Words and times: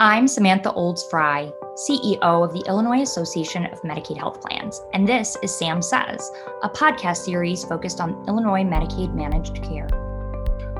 I'm 0.00 0.28
Samantha 0.28 0.72
Olds 0.74 1.02
Fry, 1.10 1.52
CEO 1.74 2.20
of 2.22 2.52
the 2.52 2.62
Illinois 2.68 3.00
Association 3.00 3.66
of 3.66 3.82
Medicaid 3.82 4.16
Health 4.16 4.40
Plans, 4.40 4.80
and 4.92 5.08
this 5.08 5.36
is 5.42 5.52
Sam 5.52 5.82
Says, 5.82 6.30
a 6.62 6.70
podcast 6.70 7.24
series 7.24 7.64
focused 7.64 8.00
on 8.00 8.24
Illinois 8.28 8.62
Medicaid 8.62 9.12
managed 9.12 9.60
care. 9.60 9.88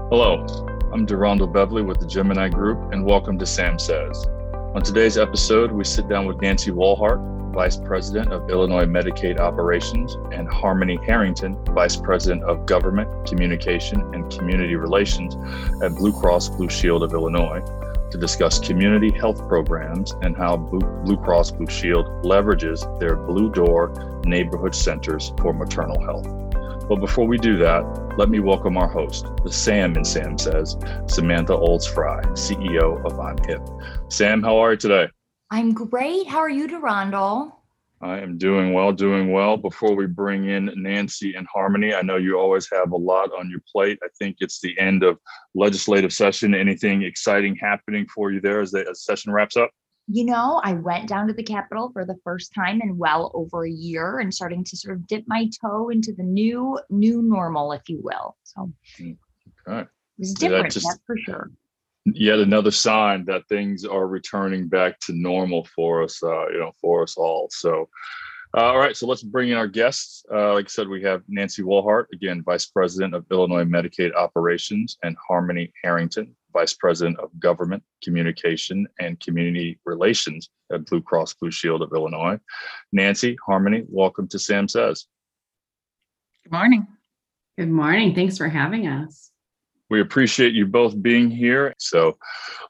Hello, 0.09 0.46
I'm 0.93 1.04
Durando 1.04 1.53
Beverly 1.53 1.83
with 1.83 1.99
the 1.99 2.07
Gemini 2.07 2.49
Group, 2.49 2.93
and 2.93 3.04
welcome 3.04 3.37
to 3.41 3.45
Sam 3.45 3.77
Says. 3.77 4.25
On 4.77 4.83
today's 4.83 5.19
episode, 5.19 5.72
we 5.72 5.82
sit 5.82 6.08
down 6.08 6.24
with 6.24 6.40
Nancy 6.40 6.71
Walhart, 6.71 7.19
Vice 7.53 7.76
President 7.76 8.32
of 8.32 8.48
Illinois 8.48 8.87
Medicaid 8.87 9.40
Operations, 9.40 10.14
and 10.30 10.46
Harmony 10.46 10.96
Harrington, 11.04 11.56
Vice 11.74 11.96
President 11.96 12.44
of 12.44 12.66
Government, 12.66 13.26
Communication, 13.26 14.00
and 14.14 14.30
Community 14.30 14.76
Relations 14.76 15.35
at 15.82 15.96
Blue 15.96 16.12
Cross 16.12 16.50
Blue 16.50 16.69
Shield 16.69 17.02
of 17.02 17.12
Illinois 17.12 17.60
to 18.11 18.19
discuss 18.19 18.59
community 18.59 19.11
health 19.11 19.47
programs 19.48 20.15
and 20.23 20.37
how 20.37 20.56
Blue 20.56 21.16
Cross 21.19 21.52
Blue 21.52 21.66
Shield 21.66 22.06
leverages 22.24 22.98
their 22.98 23.16
Blue 23.16 23.51
Door 23.51 24.23
neighborhood 24.24 24.74
centers 24.74 25.32
for 25.41 25.52
maternal 25.52 26.01
health. 26.01 26.27
But 26.88 27.01
before 27.01 27.27
we 27.27 27.37
do 27.37 27.59
that, 27.59 27.82
let 28.16 28.30
me 28.30 28.41
welcome 28.41 28.79
our 28.79 28.88
host, 28.88 29.27
the 29.45 29.52
Sam 29.52 29.95
in 29.96 30.05
Sam 30.05 30.38
Says, 30.38 30.77
Samantha 31.06 31.55
Olds 31.55 31.87
Fry, 31.87 32.23
CEO 32.32 33.05
of 33.05 33.20
I'm 33.20 33.37
Hip. 33.46 33.60
Sam, 34.09 34.43
how 34.43 34.56
are 34.56 34.73
you 34.73 34.79
today? 34.79 35.09
I'm 35.51 35.74
great. 35.74 36.27
How 36.27 36.38
are 36.38 36.48
you, 36.48 36.66
Durandal? 36.66 37.57
I 38.01 38.19
am 38.19 38.38
doing 38.38 38.73
well, 38.73 38.93
doing 38.93 39.33
well. 39.33 39.57
Before 39.57 39.95
we 39.95 40.07
bring 40.07 40.48
in 40.48 40.70
Nancy 40.77 41.34
and 41.34 41.47
Harmony, 41.52 41.95
I 41.95 42.02
know 42.02 42.16
you 42.16 42.38
always 42.38 42.69
have 42.73 42.93
a 42.93 42.97
lot 42.97 43.30
on 43.37 43.51
your 43.51 43.62
plate. 43.71 43.98
I 44.05 44.09
think 44.19 44.37
it's 44.38 44.61
the 44.61 44.79
end 44.79 45.02
of 45.02 45.19
legislative 45.55 46.12
session. 46.12 46.55
Anything 46.55 47.02
exciting 47.02 47.57
happening 47.57 48.07
for 48.15 48.30
you 48.30 48.41
there 48.41 48.61
as 48.61 48.71
the 48.71 48.87
as 48.88 49.05
session 49.05 49.33
wraps 49.33 49.57
up? 49.57 49.71
You 50.07 50.24
know, 50.24 50.61
I 50.62 50.74
went 50.74 51.09
down 51.09 51.27
to 51.27 51.34
the 51.34 51.43
Capitol 51.43 51.91
for 51.93 52.05
the 52.05 52.16
first 52.23 52.55
time 52.55 52.80
in 52.80 52.96
well 52.96 53.32
over 53.35 53.66
a 53.66 53.71
year 53.71 54.21
and 54.21 54.33
starting 54.33 54.65
to 54.65 54.77
sort 54.77 54.96
of 54.96 55.07
dip 55.07 55.24
my 55.27 55.51
toe 55.60 55.88
into 55.88 56.12
the 56.12 56.23
new 56.23 56.79
new 56.90 57.21
normal, 57.21 57.73
if 57.73 57.88
you 57.88 58.01
will. 58.02 58.37
So 58.45 58.73
hmm. 58.96 59.12
okay. 59.68 59.80
it 59.80 59.88
was 60.18 60.35
different, 60.35 60.73
just, 60.73 60.87
that's 60.87 61.01
for 61.05 61.16
sure 61.18 61.51
yet 62.04 62.38
another 62.38 62.71
sign 62.71 63.24
that 63.27 63.46
things 63.49 63.85
are 63.85 64.07
returning 64.07 64.69
back 64.69 64.99
to 65.01 65.13
normal 65.13 65.67
for 65.75 66.03
us, 66.03 66.23
uh, 66.23 66.49
you 66.49 66.59
know, 66.59 66.73
for 66.81 67.03
us 67.03 67.17
all. 67.17 67.49
So, 67.51 67.89
uh, 68.57 68.63
all 68.63 68.79
right, 68.79 68.97
so 68.97 69.07
let's 69.07 69.23
bring 69.23 69.51
in 69.51 69.57
our 69.57 69.67
guests. 69.67 70.25
Uh, 70.33 70.55
like 70.55 70.67
I 70.67 70.69
said, 70.69 70.89
we 70.89 71.03
have 71.03 71.23
Nancy 71.29 71.63
Wohlhart, 71.63 72.07
again, 72.15 72.43
Vice 72.43 72.67
President 72.67 73.15
of 73.15 73.27
Illinois 73.31 73.65
Medicaid 73.65 74.15
Operations, 74.15 74.97
and 75.03 75.17
Harmony 75.29 75.71
Harrington, 75.85 76.35
Vice 76.55 76.73
President 76.73 77.19
of 77.21 77.29
Government, 77.39 77.83
Communication, 78.03 78.87
and 79.01 79.21
Community 79.21 79.79
Relations 79.85 80.49
at 80.73 80.87
Blue 80.87 81.03
Cross 81.03 81.35
Blue 81.35 81.51
Shield 81.51 81.83
of 81.83 81.93
Illinois. 81.93 82.39
Nancy, 82.93 83.37
Harmony, 83.47 83.85
welcome 83.87 84.27
to 84.29 84.39
Sam 84.39 84.67
Says. 84.67 85.07
Good 86.45 86.53
morning. 86.53 86.87
Good 87.59 87.71
morning. 87.71 88.15
Thanks 88.15 88.39
for 88.39 88.49
having 88.49 88.87
us. 88.87 89.31
We 89.91 90.00
appreciate 90.00 90.53
you 90.53 90.67
both 90.67 91.00
being 91.00 91.31
here. 91.31 91.75
So 91.78 92.19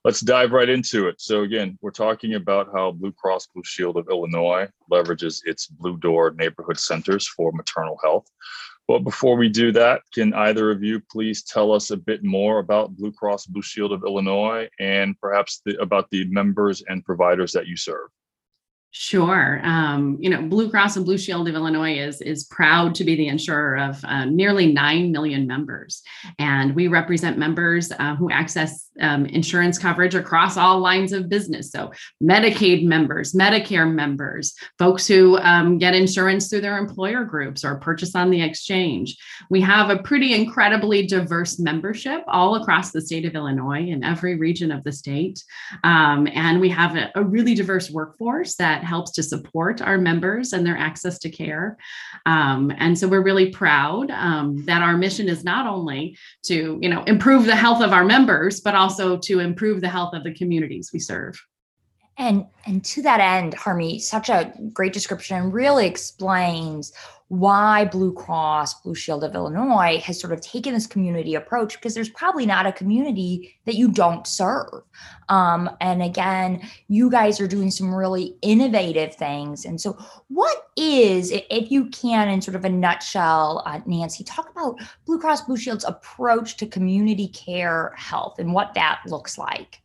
let's 0.04 0.20
dive 0.20 0.52
right 0.52 0.68
into 0.68 1.08
it. 1.08 1.20
So, 1.20 1.42
again, 1.42 1.76
we're 1.80 1.90
talking 1.90 2.34
about 2.34 2.68
how 2.72 2.92
Blue 2.92 3.12
Cross 3.12 3.48
Blue 3.48 3.64
Shield 3.64 3.96
of 3.96 4.08
Illinois 4.08 4.68
leverages 4.90 5.40
its 5.44 5.66
Blue 5.66 5.96
Door 5.96 6.32
neighborhood 6.32 6.78
centers 6.78 7.26
for 7.26 7.50
maternal 7.52 7.98
health. 8.02 8.30
But 8.86 9.00
before 9.00 9.36
we 9.36 9.50
do 9.50 9.70
that, 9.72 10.00
can 10.14 10.32
either 10.32 10.70
of 10.70 10.82
you 10.82 11.00
please 11.10 11.42
tell 11.42 11.72
us 11.72 11.90
a 11.90 11.96
bit 11.96 12.24
more 12.24 12.58
about 12.58 12.96
Blue 12.96 13.12
Cross 13.12 13.46
Blue 13.46 13.62
Shield 13.62 13.92
of 13.92 14.02
Illinois 14.04 14.68
and 14.80 15.18
perhaps 15.20 15.60
the, 15.66 15.78
about 15.78 16.08
the 16.10 16.24
members 16.28 16.82
and 16.88 17.04
providers 17.04 17.52
that 17.52 17.66
you 17.66 17.76
serve? 17.76 18.08
Sure. 18.90 19.60
Um, 19.64 20.16
you 20.18 20.30
know, 20.30 20.42
Blue 20.42 20.70
Cross 20.70 20.96
and 20.96 21.04
Blue 21.04 21.18
Shield 21.18 21.46
of 21.46 21.54
Illinois 21.54 21.98
is 21.98 22.22
is 22.22 22.44
proud 22.44 22.94
to 22.96 23.04
be 23.04 23.16
the 23.16 23.28
insurer 23.28 23.76
of 23.76 24.02
uh, 24.04 24.24
nearly 24.24 24.72
nine 24.72 25.12
million 25.12 25.46
members, 25.46 26.02
and 26.38 26.74
we 26.74 26.88
represent 26.88 27.36
members 27.36 27.92
uh, 27.92 28.16
who 28.16 28.30
access 28.30 28.87
um, 29.00 29.26
insurance 29.26 29.78
coverage 29.78 30.14
across 30.14 30.56
all 30.56 30.78
lines 30.78 31.12
of 31.12 31.28
business. 31.28 31.70
So, 31.70 31.92
Medicaid 32.22 32.84
members, 32.84 33.32
Medicare 33.32 33.90
members, 33.90 34.54
folks 34.78 35.06
who 35.06 35.38
um, 35.38 35.78
get 35.78 35.94
insurance 35.94 36.48
through 36.48 36.60
their 36.60 36.78
employer 36.78 37.24
groups 37.24 37.64
or 37.64 37.76
purchase 37.76 38.14
on 38.14 38.30
the 38.30 38.42
exchange. 38.42 39.16
We 39.50 39.60
have 39.62 39.90
a 39.90 40.02
pretty 40.02 40.34
incredibly 40.34 41.06
diverse 41.06 41.58
membership 41.58 42.22
all 42.26 42.56
across 42.56 42.90
the 42.90 43.00
state 43.00 43.24
of 43.24 43.34
Illinois 43.34 43.88
in 43.88 44.04
every 44.04 44.36
region 44.36 44.70
of 44.70 44.84
the 44.84 44.92
state, 44.92 45.42
um, 45.84 46.28
and 46.32 46.60
we 46.60 46.68
have 46.70 46.96
a, 46.96 47.10
a 47.14 47.22
really 47.22 47.54
diverse 47.54 47.90
workforce 47.90 48.56
that 48.56 48.84
helps 48.84 49.12
to 49.12 49.22
support 49.22 49.80
our 49.80 49.98
members 49.98 50.52
and 50.52 50.66
their 50.66 50.76
access 50.76 51.18
to 51.20 51.30
care. 51.30 51.76
Um, 52.26 52.72
and 52.78 52.98
so 52.98 53.08
we're 53.08 53.22
really 53.22 53.50
proud 53.50 54.10
um, 54.10 54.64
that 54.66 54.82
our 54.82 54.96
mission 54.96 55.28
is 55.28 55.44
not 55.44 55.66
only 55.66 56.16
to, 56.44 56.78
you 56.80 56.88
know, 56.88 57.02
improve 57.04 57.46
the 57.46 57.56
health 57.56 57.82
of 57.82 57.92
our 57.92 58.04
members, 58.04 58.60
but 58.60 58.74
also 58.74 58.87
to 59.18 59.40
improve 59.40 59.80
the 59.80 59.88
health 59.88 60.14
of 60.14 60.24
the 60.24 60.34
communities 60.34 60.90
we 60.92 60.98
serve. 60.98 61.40
And 62.16 62.46
and 62.66 62.84
to 62.84 63.02
that 63.02 63.20
end, 63.20 63.54
Harmy, 63.54 64.00
such 64.00 64.28
a 64.28 64.52
great 64.72 64.92
description 64.92 65.52
really 65.52 65.86
explains 65.86 66.92
why 67.28 67.84
Blue 67.84 68.12
Cross 68.12 68.80
Blue 68.80 68.94
Shield 68.94 69.22
of 69.22 69.34
Illinois 69.34 70.00
has 70.04 70.18
sort 70.18 70.32
of 70.32 70.40
taken 70.40 70.72
this 70.72 70.86
community 70.86 71.34
approach 71.34 71.74
because 71.74 71.94
there's 71.94 72.08
probably 72.08 72.46
not 72.46 72.66
a 72.66 72.72
community 72.72 73.54
that 73.66 73.74
you 73.74 73.90
don't 73.90 74.26
serve. 74.26 74.82
Um, 75.28 75.70
and 75.80 76.02
again, 76.02 76.66
you 76.88 77.10
guys 77.10 77.38
are 77.38 77.46
doing 77.46 77.70
some 77.70 77.94
really 77.94 78.34
innovative 78.40 79.14
things. 79.14 79.66
And 79.66 79.78
so, 79.78 79.98
what 80.28 80.68
is, 80.76 81.30
if 81.32 81.70
you 81.70 81.86
can, 81.90 82.28
in 82.28 82.40
sort 82.40 82.54
of 82.54 82.64
a 82.64 82.70
nutshell, 82.70 83.62
uh, 83.66 83.80
Nancy, 83.84 84.24
talk 84.24 84.50
about 84.50 84.78
Blue 85.04 85.20
Cross 85.20 85.42
Blue 85.42 85.56
Shield's 85.56 85.84
approach 85.84 86.56
to 86.56 86.66
community 86.66 87.28
care 87.28 87.92
health 87.96 88.38
and 88.38 88.54
what 88.54 88.72
that 88.74 89.00
looks 89.06 89.36
like? 89.36 89.82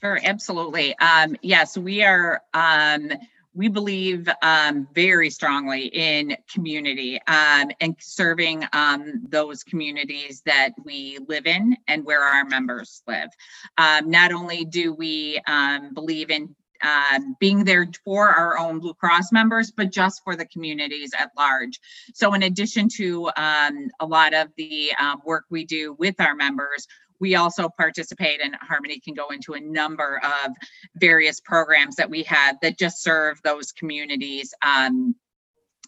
Sure, 0.00 0.18
absolutely. 0.22 0.98
Um, 0.98 1.36
yes, 1.42 1.78
we 1.78 2.02
are. 2.02 2.42
Um, 2.52 3.12
we 3.54 3.68
believe 3.68 4.28
um, 4.42 4.88
very 4.94 5.30
strongly 5.30 5.86
in 5.86 6.36
community 6.52 7.20
um, 7.28 7.70
and 7.80 7.96
serving 8.00 8.64
um, 8.72 9.22
those 9.28 9.62
communities 9.62 10.42
that 10.44 10.70
we 10.84 11.18
live 11.28 11.46
in 11.46 11.76
and 11.86 12.04
where 12.04 12.22
our 12.22 12.44
members 12.44 13.02
live. 13.06 13.30
Um, 13.78 14.10
not 14.10 14.32
only 14.32 14.64
do 14.64 14.92
we 14.92 15.40
um, 15.46 15.94
believe 15.94 16.30
in 16.30 16.54
um, 16.82 17.36
being 17.40 17.64
there 17.64 17.88
for 18.04 18.28
our 18.28 18.58
own 18.58 18.78
Blue 18.78 18.94
Cross 18.94 19.32
members, 19.32 19.70
but 19.70 19.90
just 19.90 20.22
for 20.22 20.36
the 20.36 20.44
communities 20.46 21.12
at 21.18 21.30
large. 21.36 21.80
So, 22.12 22.34
in 22.34 22.42
addition 22.42 22.88
to 22.96 23.30
um, 23.36 23.88
a 24.00 24.06
lot 24.06 24.34
of 24.34 24.48
the 24.56 24.92
um, 24.98 25.22
work 25.24 25.44
we 25.48 25.64
do 25.64 25.94
with 25.94 26.20
our 26.20 26.34
members, 26.34 26.86
we 27.24 27.36
also 27.36 27.70
participate 27.70 28.42
and 28.44 28.54
Harmony 28.56 29.00
can 29.00 29.14
go 29.14 29.30
into 29.30 29.54
a 29.54 29.60
number 29.60 30.20
of 30.22 30.52
various 30.96 31.40
programs 31.40 31.96
that 31.96 32.10
we 32.10 32.22
have 32.24 32.56
that 32.60 32.78
just 32.78 33.02
serve 33.02 33.40
those 33.42 33.72
communities. 33.72 34.52
Um, 34.60 35.14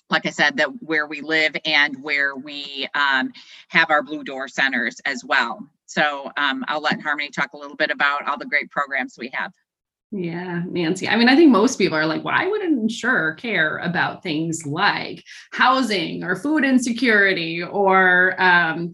like 0.08 0.24
I 0.24 0.30
said, 0.30 0.56
that 0.56 0.70
where 0.80 1.06
we 1.06 1.20
live 1.20 1.54
and 1.66 2.02
where 2.02 2.34
we 2.34 2.88
um, 2.94 3.32
have 3.68 3.90
our 3.90 4.02
Blue 4.02 4.24
Door 4.24 4.48
centers 4.48 4.96
as 5.04 5.22
well. 5.26 5.60
So 5.84 6.32
um, 6.38 6.64
I'll 6.68 6.80
let 6.80 7.02
Harmony 7.02 7.28
talk 7.28 7.52
a 7.52 7.58
little 7.58 7.76
bit 7.76 7.90
about 7.90 8.26
all 8.26 8.38
the 8.38 8.46
great 8.46 8.70
programs 8.70 9.16
we 9.18 9.30
have. 9.34 9.52
Yeah, 10.12 10.62
Nancy. 10.68 11.08
I 11.08 11.16
mean, 11.16 11.28
I 11.28 11.34
think 11.34 11.50
most 11.50 11.76
people 11.78 11.98
are 11.98 12.06
like, 12.06 12.22
why 12.22 12.46
would 12.46 12.62
an 12.62 12.78
insurer 12.78 13.34
care 13.34 13.78
about 13.78 14.22
things 14.22 14.64
like 14.64 15.24
housing 15.52 16.22
or 16.22 16.36
food 16.36 16.64
insecurity 16.64 17.62
or 17.62 18.40
um, 18.40 18.92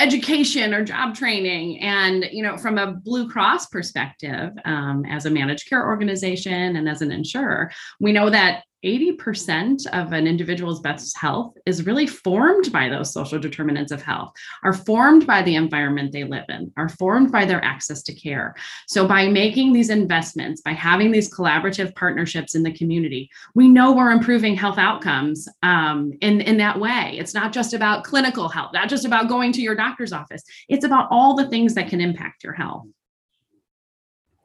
education 0.00 0.74
or 0.74 0.84
job 0.84 1.14
training? 1.14 1.78
And, 1.78 2.28
you 2.32 2.42
know, 2.42 2.56
from 2.58 2.76
a 2.76 2.90
Blue 2.92 3.28
Cross 3.30 3.66
perspective, 3.66 4.50
um, 4.64 5.04
as 5.08 5.26
a 5.26 5.30
managed 5.30 5.68
care 5.68 5.86
organization 5.86 6.74
and 6.74 6.88
as 6.88 7.02
an 7.02 7.12
insurer, 7.12 7.70
we 8.00 8.10
know 8.12 8.28
that 8.28 8.64
80% 8.84 9.86
of 9.88 10.12
an 10.12 10.26
individual's 10.26 10.80
best 10.80 11.16
health 11.16 11.56
is 11.66 11.86
really 11.86 12.06
formed 12.06 12.70
by 12.72 12.88
those 12.88 13.12
social 13.12 13.38
determinants 13.38 13.92
of 13.92 14.02
health, 14.02 14.32
are 14.62 14.72
formed 14.72 15.26
by 15.26 15.42
the 15.42 15.56
environment 15.56 16.12
they 16.12 16.24
live 16.24 16.44
in, 16.48 16.72
are 16.76 16.88
formed 16.88 17.32
by 17.32 17.44
their 17.44 17.62
access 17.64 18.02
to 18.04 18.14
care. 18.14 18.54
So, 18.86 19.06
by 19.06 19.28
making 19.28 19.72
these 19.72 19.90
investments, 19.90 20.60
by 20.60 20.72
having 20.72 21.10
these 21.10 21.32
collaborative 21.32 21.94
partnerships 21.94 22.54
in 22.54 22.62
the 22.62 22.72
community, 22.72 23.30
we 23.54 23.68
know 23.68 23.92
we're 23.92 24.10
improving 24.10 24.54
health 24.54 24.78
outcomes 24.78 25.48
um, 25.62 26.12
in, 26.20 26.40
in 26.40 26.56
that 26.58 26.78
way. 26.78 27.16
It's 27.18 27.34
not 27.34 27.52
just 27.52 27.74
about 27.74 28.04
clinical 28.04 28.48
health, 28.48 28.72
not 28.72 28.88
just 28.88 29.04
about 29.04 29.28
going 29.28 29.52
to 29.52 29.62
your 29.62 29.74
doctor's 29.74 30.12
office, 30.12 30.42
it's 30.68 30.84
about 30.84 31.08
all 31.10 31.34
the 31.34 31.48
things 31.48 31.74
that 31.74 31.88
can 31.88 32.00
impact 32.00 32.44
your 32.44 32.52
health 32.52 32.86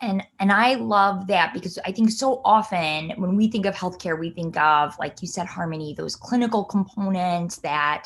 and 0.04 0.24
and 0.40 0.52
i 0.52 0.76
love 0.76 1.28
that 1.28 1.54
because 1.54 1.80
i 1.86 1.92
think 1.92 2.12
so 2.12 2.42
often 2.44 3.12
when 3.18 3.36
we 3.36 3.48
think 3.50 3.66
of 3.66 3.74
healthcare 3.74 4.20
we 4.20 4.30
think 4.30 4.58
of 4.58 4.94
like 5.00 5.22
you 5.22 5.28
said 5.28 5.48
harmony 5.48 5.96
those 5.98 6.16
clinical 6.16 6.64
components 6.64 7.58
that 7.58 8.06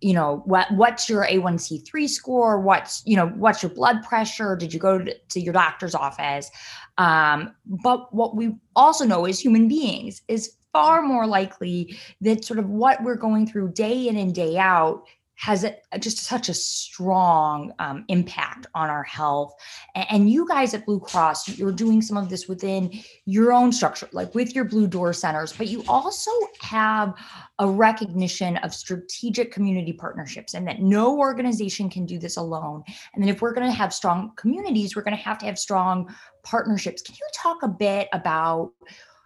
you 0.00 0.12
know 0.12 0.42
what 0.44 0.70
what's 0.72 1.08
your 1.08 1.24
a1c3 1.24 2.06
score? 2.08 2.60
What's 2.60 3.02
you 3.06 3.16
know 3.16 3.28
what's 3.28 3.62
your 3.62 3.70
blood 3.70 4.02
pressure? 4.02 4.54
Did 4.54 4.74
you 4.74 4.78
go 4.78 4.98
to, 4.98 5.14
to 5.30 5.40
your 5.40 5.54
doctor's 5.54 5.94
office? 5.94 6.50
Um, 6.98 7.54
but 7.64 8.14
what 8.14 8.36
we 8.36 8.54
also 8.76 9.06
know 9.06 9.24
as 9.24 9.40
human 9.40 9.66
beings 9.66 10.20
is 10.28 10.56
far 10.74 11.00
more 11.00 11.26
likely 11.26 11.96
that 12.20 12.44
sort 12.44 12.58
of 12.58 12.68
what 12.68 13.02
we're 13.02 13.16
going 13.16 13.46
through 13.46 13.72
day 13.72 14.08
in 14.08 14.18
and 14.18 14.34
day 14.34 14.58
out 14.58 15.04
has 15.36 15.64
a, 15.64 15.76
just 15.98 16.18
such 16.18 16.48
a 16.48 16.54
strong 16.54 17.72
um, 17.78 18.04
impact 18.08 18.66
on 18.74 18.88
our 18.88 19.02
health. 19.02 19.54
And, 19.94 20.06
and, 20.10 20.30
you 20.30 20.46
guys 20.48 20.74
at 20.74 20.86
Blue 20.86 21.00
Cross, 21.00 21.58
you're 21.58 21.72
doing 21.72 22.00
some 22.00 22.16
of 22.16 22.28
this 22.28 22.48
within 22.48 22.90
your 23.24 23.52
own 23.52 23.72
structure, 23.72 24.08
like 24.12 24.34
with 24.34 24.54
your 24.54 24.64
Blue 24.64 24.86
Door 24.86 25.12
centers, 25.14 25.52
but 25.52 25.66
you 25.66 25.84
also 25.88 26.30
have 26.60 27.14
a 27.58 27.68
recognition 27.68 28.56
of 28.58 28.72
strategic 28.72 29.52
community 29.52 29.92
partnerships 29.92 30.54
and 30.54 30.66
that 30.66 30.80
no 30.80 31.18
organization 31.18 31.90
can 31.90 32.06
do 32.06 32.18
this 32.18 32.36
alone. 32.36 32.82
And 33.14 33.22
then 33.22 33.28
if 33.28 33.42
we're 33.42 33.54
going 33.54 33.66
to 33.66 33.72
have 33.72 33.92
strong 33.92 34.32
communities, 34.36 34.94
we're 34.94 35.02
going 35.02 35.16
to 35.16 35.22
have 35.22 35.38
to 35.38 35.46
have 35.46 35.58
strong 35.58 36.14
partnerships. 36.44 37.02
Can 37.02 37.14
you 37.16 37.26
talk 37.34 37.62
a 37.62 37.68
bit 37.68 38.08
about, 38.12 38.72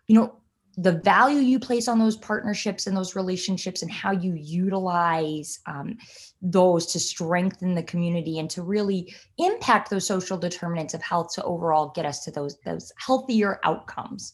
you 0.07 0.19
know, 0.19 0.41
the 0.81 0.93
value 0.93 1.41
you 1.41 1.59
place 1.59 1.89
on 1.89 1.99
those 1.99 2.17
partnerships 2.17 2.87
and 2.87 2.97
those 2.97 3.17
relationships 3.17 3.83
and 3.83 3.91
how 3.91 4.13
you 4.13 4.35
utilize 4.35 5.59
um, 5.67 5.99
those 6.41 6.87
to 6.87 7.01
strengthen 7.01 7.75
the 7.75 7.83
community 7.83 8.39
and 8.39 8.49
to 8.49 8.63
really 8.63 9.13
impact 9.39 9.91
those 9.91 10.07
social 10.07 10.39
determinants 10.39 10.95
of 10.95 11.03
health 11.03 11.35
to 11.35 11.43
overall 11.43 11.91
get 11.97 12.07
us 12.07 12.25
to 12.25 12.31
those 12.31 12.57
those 12.65 12.93
healthier 12.97 13.59
outcomes 13.65 14.33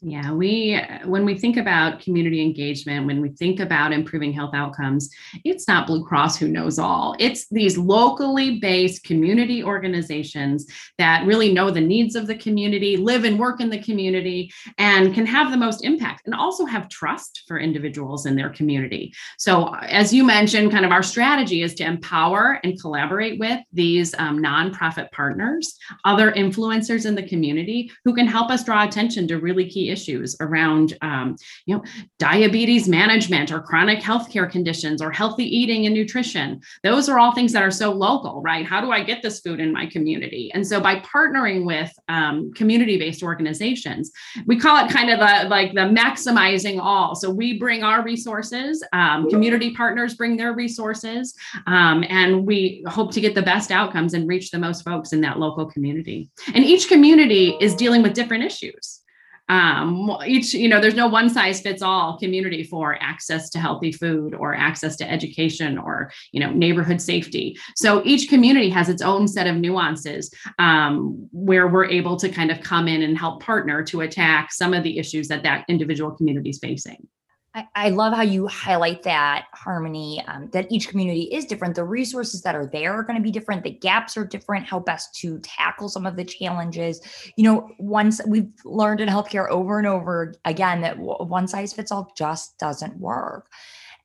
yeah, 0.00 0.32
we, 0.32 0.80
when 1.04 1.24
we 1.24 1.36
think 1.36 1.56
about 1.56 2.00
community 2.00 2.40
engagement, 2.40 3.06
when 3.06 3.20
we 3.20 3.30
think 3.30 3.58
about 3.58 3.92
improving 3.92 4.32
health 4.32 4.54
outcomes, 4.54 5.10
it's 5.44 5.66
not 5.66 5.88
Blue 5.88 6.04
Cross 6.04 6.38
who 6.38 6.46
knows 6.46 6.78
all. 6.78 7.16
It's 7.18 7.48
these 7.48 7.76
locally 7.76 8.60
based 8.60 9.02
community 9.02 9.64
organizations 9.64 10.66
that 10.98 11.26
really 11.26 11.52
know 11.52 11.70
the 11.70 11.80
needs 11.80 12.14
of 12.14 12.28
the 12.28 12.36
community, 12.36 12.96
live 12.96 13.24
and 13.24 13.38
work 13.38 13.60
in 13.60 13.70
the 13.70 13.82
community, 13.82 14.52
and 14.78 15.14
can 15.14 15.26
have 15.26 15.50
the 15.50 15.56
most 15.56 15.84
impact 15.84 16.22
and 16.26 16.34
also 16.34 16.64
have 16.64 16.88
trust 16.88 17.42
for 17.48 17.58
individuals 17.58 18.24
in 18.24 18.36
their 18.36 18.50
community. 18.50 19.12
So, 19.36 19.74
as 19.74 20.12
you 20.12 20.22
mentioned, 20.22 20.70
kind 20.70 20.84
of 20.84 20.92
our 20.92 21.02
strategy 21.02 21.62
is 21.62 21.74
to 21.74 21.84
empower 21.84 22.60
and 22.62 22.80
collaborate 22.80 23.40
with 23.40 23.60
these 23.72 24.14
um, 24.18 24.38
nonprofit 24.40 25.10
partners, 25.10 25.76
other 26.04 26.30
influencers 26.32 27.04
in 27.04 27.16
the 27.16 27.26
community 27.26 27.90
who 28.04 28.14
can 28.14 28.28
help 28.28 28.50
us 28.50 28.62
draw 28.62 28.84
attention 28.84 29.26
to 29.26 29.40
really 29.40 29.68
key 29.68 29.87
issues 29.90 30.36
around, 30.40 30.96
um, 31.02 31.36
you 31.66 31.76
know, 31.76 31.82
diabetes 32.18 32.88
management 32.88 33.50
or 33.50 33.60
chronic 33.60 34.00
healthcare 34.00 34.50
conditions 34.50 35.00
or 35.00 35.10
healthy 35.10 35.44
eating 35.44 35.86
and 35.86 35.94
nutrition. 35.94 36.60
Those 36.82 37.08
are 37.08 37.18
all 37.18 37.32
things 37.32 37.52
that 37.52 37.62
are 37.62 37.70
so 37.70 37.92
local, 37.92 38.40
right? 38.42 38.64
How 38.64 38.80
do 38.80 38.90
I 38.90 39.02
get 39.02 39.22
this 39.22 39.40
food 39.40 39.60
in 39.60 39.72
my 39.72 39.86
community? 39.86 40.50
And 40.54 40.66
so 40.66 40.80
by 40.80 41.00
partnering 41.00 41.64
with 41.64 41.92
um, 42.08 42.52
community-based 42.54 43.22
organizations, 43.22 44.10
we 44.46 44.58
call 44.58 44.84
it 44.84 44.90
kind 44.90 45.10
of 45.10 45.20
a, 45.20 45.48
like 45.48 45.74
the 45.74 45.80
maximizing 45.80 46.78
all. 46.80 47.14
So 47.14 47.30
we 47.30 47.58
bring 47.58 47.82
our 47.82 48.02
resources, 48.02 48.84
um, 48.92 49.28
community 49.28 49.74
partners 49.74 50.14
bring 50.14 50.36
their 50.36 50.52
resources, 50.52 51.34
um, 51.66 52.04
and 52.08 52.46
we 52.46 52.84
hope 52.86 53.12
to 53.12 53.20
get 53.20 53.34
the 53.34 53.42
best 53.42 53.70
outcomes 53.70 54.14
and 54.14 54.28
reach 54.28 54.50
the 54.50 54.58
most 54.58 54.84
folks 54.84 55.12
in 55.12 55.20
that 55.22 55.38
local 55.38 55.66
community. 55.66 56.30
And 56.54 56.64
each 56.64 56.88
community 56.88 57.56
is 57.60 57.74
dealing 57.74 58.02
with 58.02 58.14
different 58.14 58.44
issues 58.44 59.00
um, 59.48 60.16
each 60.26 60.54
you 60.54 60.68
know 60.68 60.80
there's 60.80 60.94
no 60.94 61.06
one 61.06 61.30
size 61.30 61.60
fits 61.60 61.82
all 61.82 62.18
community 62.18 62.62
for 62.62 62.98
access 63.02 63.48
to 63.50 63.58
healthy 63.58 63.92
food 63.92 64.34
or 64.34 64.54
access 64.54 64.96
to 64.96 65.10
education 65.10 65.78
or 65.78 66.10
you 66.32 66.40
know 66.40 66.50
neighborhood 66.50 67.00
safety. 67.00 67.58
So 67.76 68.02
each 68.04 68.28
community 68.28 68.70
has 68.70 68.88
its 68.88 69.02
own 69.02 69.28
set 69.28 69.46
of 69.46 69.56
nuances 69.56 70.30
um, 70.58 71.28
where 71.32 71.68
we're 71.68 71.86
able 71.86 72.16
to 72.16 72.28
kind 72.28 72.50
of 72.50 72.60
come 72.60 72.88
in 72.88 73.02
and 73.02 73.16
help 73.16 73.42
partner 73.42 73.82
to 73.84 74.02
attack 74.02 74.52
some 74.52 74.74
of 74.74 74.82
the 74.82 74.98
issues 74.98 75.28
that 75.28 75.42
that 75.42 75.64
individual 75.68 76.10
community 76.10 76.50
is 76.50 76.58
facing 76.58 77.06
I, 77.74 77.88
love 77.88 78.12
how 78.12 78.22
you 78.22 78.46
highlight 78.46 79.02
that 79.04 79.46
harmony, 79.52 80.22
um, 80.28 80.48
that 80.52 80.70
each 80.70 80.88
community 80.88 81.22
is 81.22 81.44
different. 81.44 81.74
The 81.74 81.84
resources 81.84 82.42
that 82.42 82.54
are 82.54 82.66
there 82.66 82.92
are 82.92 83.02
going 83.02 83.16
to 83.16 83.22
be 83.22 83.30
different. 83.30 83.64
The 83.64 83.70
gaps 83.70 84.16
are 84.16 84.24
different. 84.24 84.66
How 84.66 84.78
best 84.78 85.14
to 85.20 85.38
tackle 85.40 85.88
some 85.88 86.06
of 86.06 86.16
the 86.16 86.24
challenges. 86.24 87.00
You 87.36 87.44
know, 87.44 87.70
once 87.78 88.20
we've 88.26 88.52
learned 88.64 89.00
in 89.00 89.08
healthcare 89.08 89.48
over 89.48 89.78
and 89.78 89.86
over 89.86 90.34
again 90.44 90.82
that 90.82 90.98
one 90.98 91.48
size 91.48 91.72
fits 91.72 91.90
all 91.90 92.12
just 92.16 92.58
doesn't 92.58 92.98
work. 92.98 93.48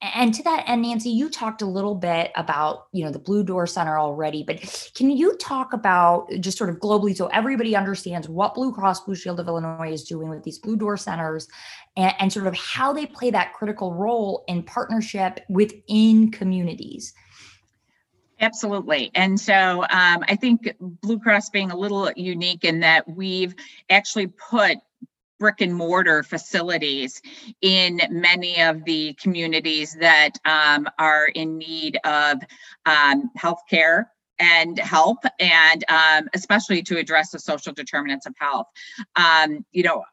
And 0.03 0.33
to 0.33 0.43
that 0.43 0.65
end, 0.67 0.81
Nancy, 0.81 1.09
you 1.09 1.29
talked 1.29 1.61
a 1.61 1.65
little 1.65 1.95
bit 1.95 2.33
about, 2.35 2.87
you 2.91 3.05
know, 3.05 3.11
the 3.11 3.19
Blue 3.19 3.41
Door 3.41 3.67
Center 3.67 3.97
already, 3.97 4.43
but 4.43 4.91
can 4.95 5.09
you 5.09 5.37
talk 5.37 5.71
about 5.71 6.29
just 6.41 6.57
sort 6.57 6.69
of 6.69 6.77
globally 6.77 7.15
so 7.15 7.27
everybody 7.27 7.73
understands 7.73 8.27
what 8.27 8.53
Blue 8.53 8.73
Cross 8.73 9.05
Blue 9.05 9.15
Shield 9.15 9.39
of 9.39 9.47
Illinois 9.47 9.93
is 9.93 10.03
doing 10.03 10.27
with 10.27 10.43
these 10.43 10.59
Blue 10.59 10.75
Door 10.75 10.97
Centers 10.97 11.47
and, 11.95 12.13
and 12.19 12.33
sort 12.33 12.47
of 12.47 12.55
how 12.55 12.91
they 12.91 13.05
play 13.05 13.31
that 13.31 13.53
critical 13.53 13.93
role 13.93 14.43
in 14.49 14.63
partnership 14.63 15.39
within 15.47 16.31
communities? 16.31 17.13
Absolutely. 18.41 19.09
And 19.15 19.39
so 19.39 19.83
um, 19.83 20.25
I 20.27 20.35
think 20.35 20.75
Blue 20.81 21.17
Cross 21.17 21.51
being 21.51 21.71
a 21.71 21.77
little 21.77 22.11
unique 22.17 22.65
in 22.65 22.81
that 22.81 23.07
we've 23.07 23.55
actually 23.89 24.27
put 24.27 24.79
brick 25.43 25.59
and 25.59 25.75
mortar 25.75 26.23
facilities 26.23 27.21
in 27.61 27.99
many 28.09 28.61
of 28.61 28.85
the 28.85 29.13
communities 29.15 29.93
that 29.99 30.29
um, 30.45 30.87
are 30.97 31.25
in 31.25 31.57
need 31.57 31.99
of 32.05 32.37
um, 32.85 33.29
healthcare 33.37 34.05
and 34.39 34.79
help 34.79 35.17
and 35.41 35.83
um, 35.89 36.29
especially 36.33 36.81
to 36.81 36.97
address 36.97 37.31
the 37.31 37.39
social 37.39 37.73
determinants 37.73 38.25
of 38.25 38.33
health. 38.39 38.67
Um, 39.17 39.65
you 39.73 39.83
know 39.83 40.05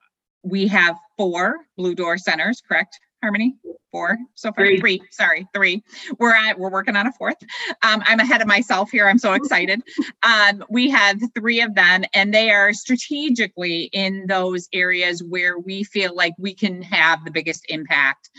we 0.43 0.67
have 0.67 0.97
four 1.17 1.59
blue 1.76 1.94
door 1.94 2.19
centers 2.19 2.61
correct 2.67 2.99
Harmony? 3.23 3.57
Four 3.93 4.19
so 4.35 4.53
far. 4.53 4.67
Three. 4.67 4.81
three. 4.81 5.03
Sorry, 5.11 5.47
three. 5.55 5.83
We're 6.19 6.35
at 6.35 6.59
we're 6.59 6.71
working 6.71 6.97
on 6.97 7.07
a 7.07 7.13
fourth. 7.13 7.37
Um, 7.83 8.03
I'm 8.07 8.21
ahead 8.21 8.41
of 8.41 8.47
myself 8.47 8.91
here. 8.91 9.09
I'm 9.09 9.19
so 9.19 9.33
excited. 9.35 9.83
Um, 10.23 10.65
we 10.71 10.89
have 10.91 11.21
three 11.35 11.61
of 11.61 11.75
them, 11.75 12.05
and 12.15 12.33
they 12.33 12.51
are 12.51 12.73
strategically 12.73 13.91
in 13.93 14.27
those 14.27 14.69
areas 14.73 15.23
where 15.23 15.59
we 15.59 15.85
feel 15.85 16.15
like 16.15 16.35
we 16.39 16.55
can 16.55 16.83
have 16.83 17.25
the 17.25 17.31
biggest 17.31 17.67
impact 17.69 18.31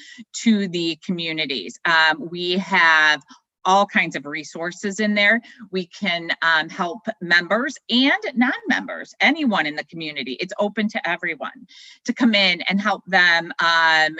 to 0.44 0.68
the 0.70 0.98
communities. 1.06 1.80
Um, 1.86 2.30
we 2.32 2.54
have 2.54 3.22
all 3.66 3.86
kinds 3.86 4.16
of 4.16 4.26
resources 4.26 5.00
in 5.00 5.14
there. 5.14 5.42
We 5.72 5.86
can 5.88 6.32
um, 6.42 6.70
help 6.70 7.02
members 7.22 7.78
and 7.90 8.14
non 8.36 8.52
members, 8.68 9.14
anyone 9.22 9.66
in 9.66 9.76
the 9.76 9.86
community. 9.86 10.34
It's 10.40 10.54
open 10.60 10.88
to 10.90 11.10
everyone 11.10 11.68
to 12.06 12.14
come 12.14 12.34
in 12.34 12.62
and 12.62 12.82
help 12.82 13.06
them 13.06 13.52
um, 13.60 14.18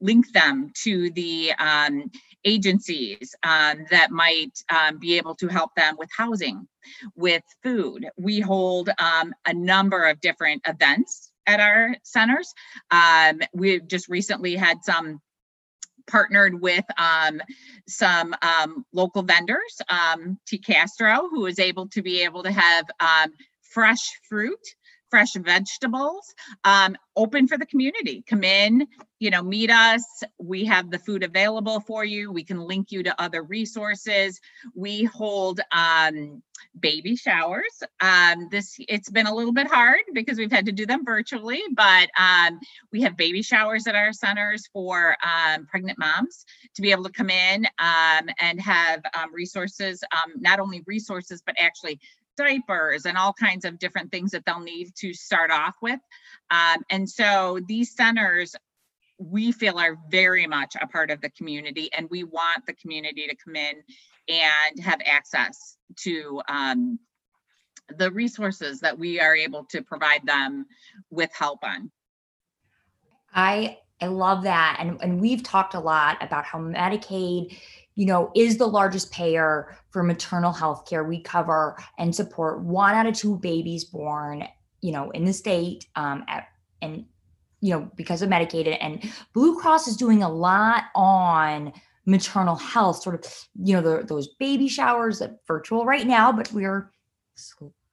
link 0.00 0.32
them 0.32 0.70
to 0.82 1.10
the 1.10 1.52
um, 1.58 2.10
agencies 2.44 3.34
um, 3.42 3.84
that 3.90 4.10
might 4.10 4.52
um, 4.70 4.98
be 4.98 5.16
able 5.16 5.34
to 5.36 5.48
help 5.48 5.74
them 5.76 5.96
with 5.98 6.08
housing, 6.16 6.66
with 7.14 7.42
food. 7.62 8.08
We 8.16 8.40
hold 8.40 8.90
um, 8.98 9.34
a 9.46 9.54
number 9.54 10.06
of 10.06 10.20
different 10.20 10.62
events 10.66 11.30
at 11.46 11.60
our 11.60 11.96
centers. 12.02 12.52
Um, 12.90 13.40
we 13.52 13.80
just 13.80 14.08
recently 14.08 14.56
had 14.56 14.78
some 14.82 15.20
partnered 16.06 16.60
with 16.60 16.84
um, 16.98 17.40
some 17.86 18.34
um, 18.42 18.84
local 18.92 19.22
vendors, 19.22 19.80
um, 19.88 20.38
T. 20.46 20.58
Castro, 20.58 21.28
who 21.30 21.42
was 21.42 21.58
able 21.58 21.88
to 21.88 22.02
be 22.02 22.22
able 22.22 22.42
to 22.42 22.50
have 22.50 22.86
um, 23.00 23.32
fresh 23.72 24.10
fruit 24.28 24.58
fresh 25.10 25.34
vegetables 25.34 26.34
um, 26.64 26.96
open 27.16 27.48
for 27.48 27.58
the 27.58 27.66
community. 27.66 28.24
Come 28.28 28.44
in 28.44 28.86
you 29.20 29.30
know 29.30 29.42
meet 29.42 29.70
us. 29.70 30.02
We 30.38 30.64
have 30.64 30.90
the 30.90 30.98
food 30.98 31.22
available 31.22 31.78
for 31.80 32.04
you. 32.04 32.32
We 32.32 32.42
can 32.42 32.58
link 32.58 32.90
you 32.90 33.04
to 33.04 33.22
other 33.22 33.42
resources. 33.42 34.40
We 34.74 35.04
hold 35.04 35.60
um, 35.70 36.42
baby 36.78 37.14
showers. 37.16 37.82
Um, 38.00 38.48
this 38.50 38.76
it's 38.88 39.10
been 39.10 39.26
a 39.26 39.34
little 39.34 39.52
bit 39.52 39.66
hard 39.66 40.00
because 40.14 40.38
we've 40.38 40.50
had 40.50 40.66
to 40.66 40.72
do 40.72 40.86
them 40.86 41.04
virtually 41.04 41.62
but 41.74 42.08
um, 42.18 42.58
we 42.92 43.02
have 43.02 43.16
baby 43.16 43.42
showers 43.42 43.86
at 43.86 43.94
our 43.94 44.12
centers 44.12 44.66
for 44.72 45.14
um, 45.22 45.66
pregnant 45.66 45.98
moms 45.98 46.46
to 46.74 46.82
be 46.82 46.90
able 46.90 47.04
to 47.04 47.12
come 47.12 47.28
in 47.30 47.66
um, 47.78 48.28
and 48.40 48.60
have 48.60 49.02
resources 49.32 50.02
not 50.36 50.60
only 50.60 50.82
resources 50.86 51.42
but 51.44 51.54
actually 51.58 52.00
diapers 52.42 53.06
and 53.06 53.16
all 53.16 53.32
kinds 53.32 53.64
of 53.64 53.78
different 53.78 54.10
things 54.10 54.30
that 54.32 54.44
they'll 54.44 54.60
need 54.60 54.94
to 54.96 55.12
start 55.12 55.50
off 55.50 55.74
with. 55.82 56.00
Um, 56.50 56.82
and 56.90 57.08
so 57.08 57.60
these 57.66 57.94
centers 57.94 58.54
we 59.18 59.52
feel 59.52 59.78
are 59.78 59.98
very 60.08 60.46
much 60.46 60.74
a 60.80 60.86
part 60.86 61.10
of 61.10 61.20
the 61.20 61.28
community 61.30 61.90
and 61.92 62.08
we 62.10 62.24
want 62.24 62.64
the 62.66 62.72
community 62.72 63.26
to 63.26 63.36
come 63.36 63.54
in 63.54 63.74
and 64.28 64.80
have 64.82 65.00
access 65.04 65.76
to 65.94 66.40
um, 66.48 66.98
the 67.98 68.10
resources 68.12 68.80
that 68.80 68.98
we 68.98 69.20
are 69.20 69.34
able 69.34 69.64
to 69.64 69.82
provide 69.82 70.24
them 70.24 70.64
with 71.10 71.30
help 71.34 71.58
on. 71.64 71.90
I 73.34 73.78
I 74.00 74.06
love 74.06 74.44
that. 74.44 74.78
And, 74.80 74.98
and 75.02 75.20
we've 75.20 75.42
talked 75.42 75.74
a 75.74 75.80
lot 75.80 76.22
about 76.22 76.46
how 76.46 76.58
Medicaid 76.58 77.58
you 78.00 78.06
know, 78.06 78.30
is 78.34 78.56
the 78.56 78.66
largest 78.66 79.12
payer 79.12 79.76
for 79.90 80.02
maternal 80.02 80.54
health 80.54 80.88
care. 80.88 81.04
We 81.04 81.20
cover 81.20 81.76
and 81.98 82.16
support 82.16 82.62
one 82.62 82.94
out 82.94 83.06
of 83.06 83.14
two 83.14 83.36
babies 83.36 83.84
born, 83.84 84.48
you 84.80 84.90
know, 84.90 85.10
in 85.10 85.26
the 85.26 85.34
state 85.34 85.86
um, 85.96 86.24
at, 86.26 86.46
and, 86.80 87.04
you 87.60 87.74
know, 87.74 87.90
because 87.96 88.22
of 88.22 88.30
Medicaid. 88.30 88.74
And 88.80 89.06
Blue 89.34 89.60
Cross 89.60 89.86
is 89.86 89.98
doing 89.98 90.22
a 90.22 90.30
lot 90.30 90.84
on 90.94 91.74
maternal 92.06 92.56
health, 92.56 93.02
sort 93.02 93.16
of, 93.16 93.46
you 93.62 93.74
know, 93.74 93.82
the, 93.82 94.06
those 94.06 94.28
baby 94.36 94.66
showers 94.66 95.18
that 95.18 95.40
virtual 95.46 95.84
right 95.84 96.06
now, 96.06 96.32
but 96.32 96.50
we're 96.54 96.90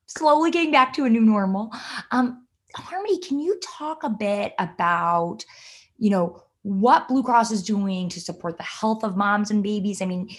slowly 0.06 0.52
getting 0.52 0.72
back 0.72 0.94
to 0.94 1.04
a 1.04 1.10
new 1.10 1.20
normal. 1.20 1.70
Um, 2.12 2.48
Harmony, 2.78 3.20
can 3.20 3.42
you 3.42 3.60
talk 3.62 4.04
a 4.04 4.10
bit 4.10 4.54
about, 4.58 5.44
you 5.98 6.12
know, 6.12 6.47
what 6.68 7.08
Blue 7.08 7.24
Cross 7.24 7.52
is 7.52 7.64
doing 7.64 8.10
to 8.10 8.20
support 8.20 8.58
the 8.58 8.64
health 8.64 9.06
of 9.06 9.16
moms 9.16 9.52
and 9.52 9.64
babies. 9.64 10.02
I 10.02 10.06
mean, 10.06 10.30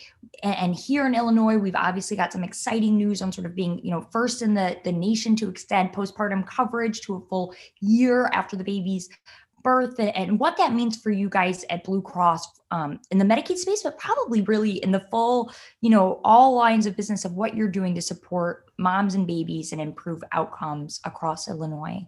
and, 0.43 0.75
here 0.75 1.07
in 1.07 1.15
Illinois, 1.15 1.57
we've 1.57 1.75
obviously 1.75 2.19
got 2.19 2.35
some 2.35 2.45
exciting 2.45 2.99
news 2.99 3.23
on 3.23 3.33
sort 3.33 3.47
of 3.47 3.55
being, 3.55 3.79
you 3.83 3.91
know, 3.91 4.03
first 4.13 4.43
in 4.43 4.53
the, 4.53 4.77
the 4.85 4.93
nation 4.93 5.37
to 5.37 5.49
extend 5.49 5.95
postpartum 5.95 6.47
coverage 6.47 7.01
to 7.03 7.15
a 7.15 7.21
full 7.29 7.55
year 7.81 8.27
after 8.35 8.57
the 8.57 8.65
baby's 8.65 9.09
birth 9.63 9.99
and, 9.99 10.39
what 10.39 10.59
that 10.59 10.75
means 10.75 10.99
for 10.99 11.11
you 11.11 11.31
guys 11.31 11.65
at 11.71 11.83
Blue 11.83 12.03
Cross 12.03 12.61
um, 12.71 13.01
in 13.11 13.17
the 13.17 13.25
Medicaid 13.25 13.57
space, 13.57 13.83
but 13.83 13.99
probably 13.99 14.43
really 14.43 14.83
in 14.83 14.93
the 14.93 15.07
full, 15.11 15.51
you 15.81 15.89
know, 15.89 16.21
all 16.25 16.55
lines 16.55 16.85
of 16.85 16.95
business 16.95 17.25
of 17.25 17.33
what 17.33 17.57
you're 17.57 17.69
doing 17.69 17.95
to 17.95 18.03
support 18.03 18.71
moms 18.77 19.15
and 19.15 19.27
babies 19.27 19.73
and 19.73 19.81
improve 19.81 20.23
outcomes 20.33 21.01
across 21.05 21.49
Illinois. 21.49 22.07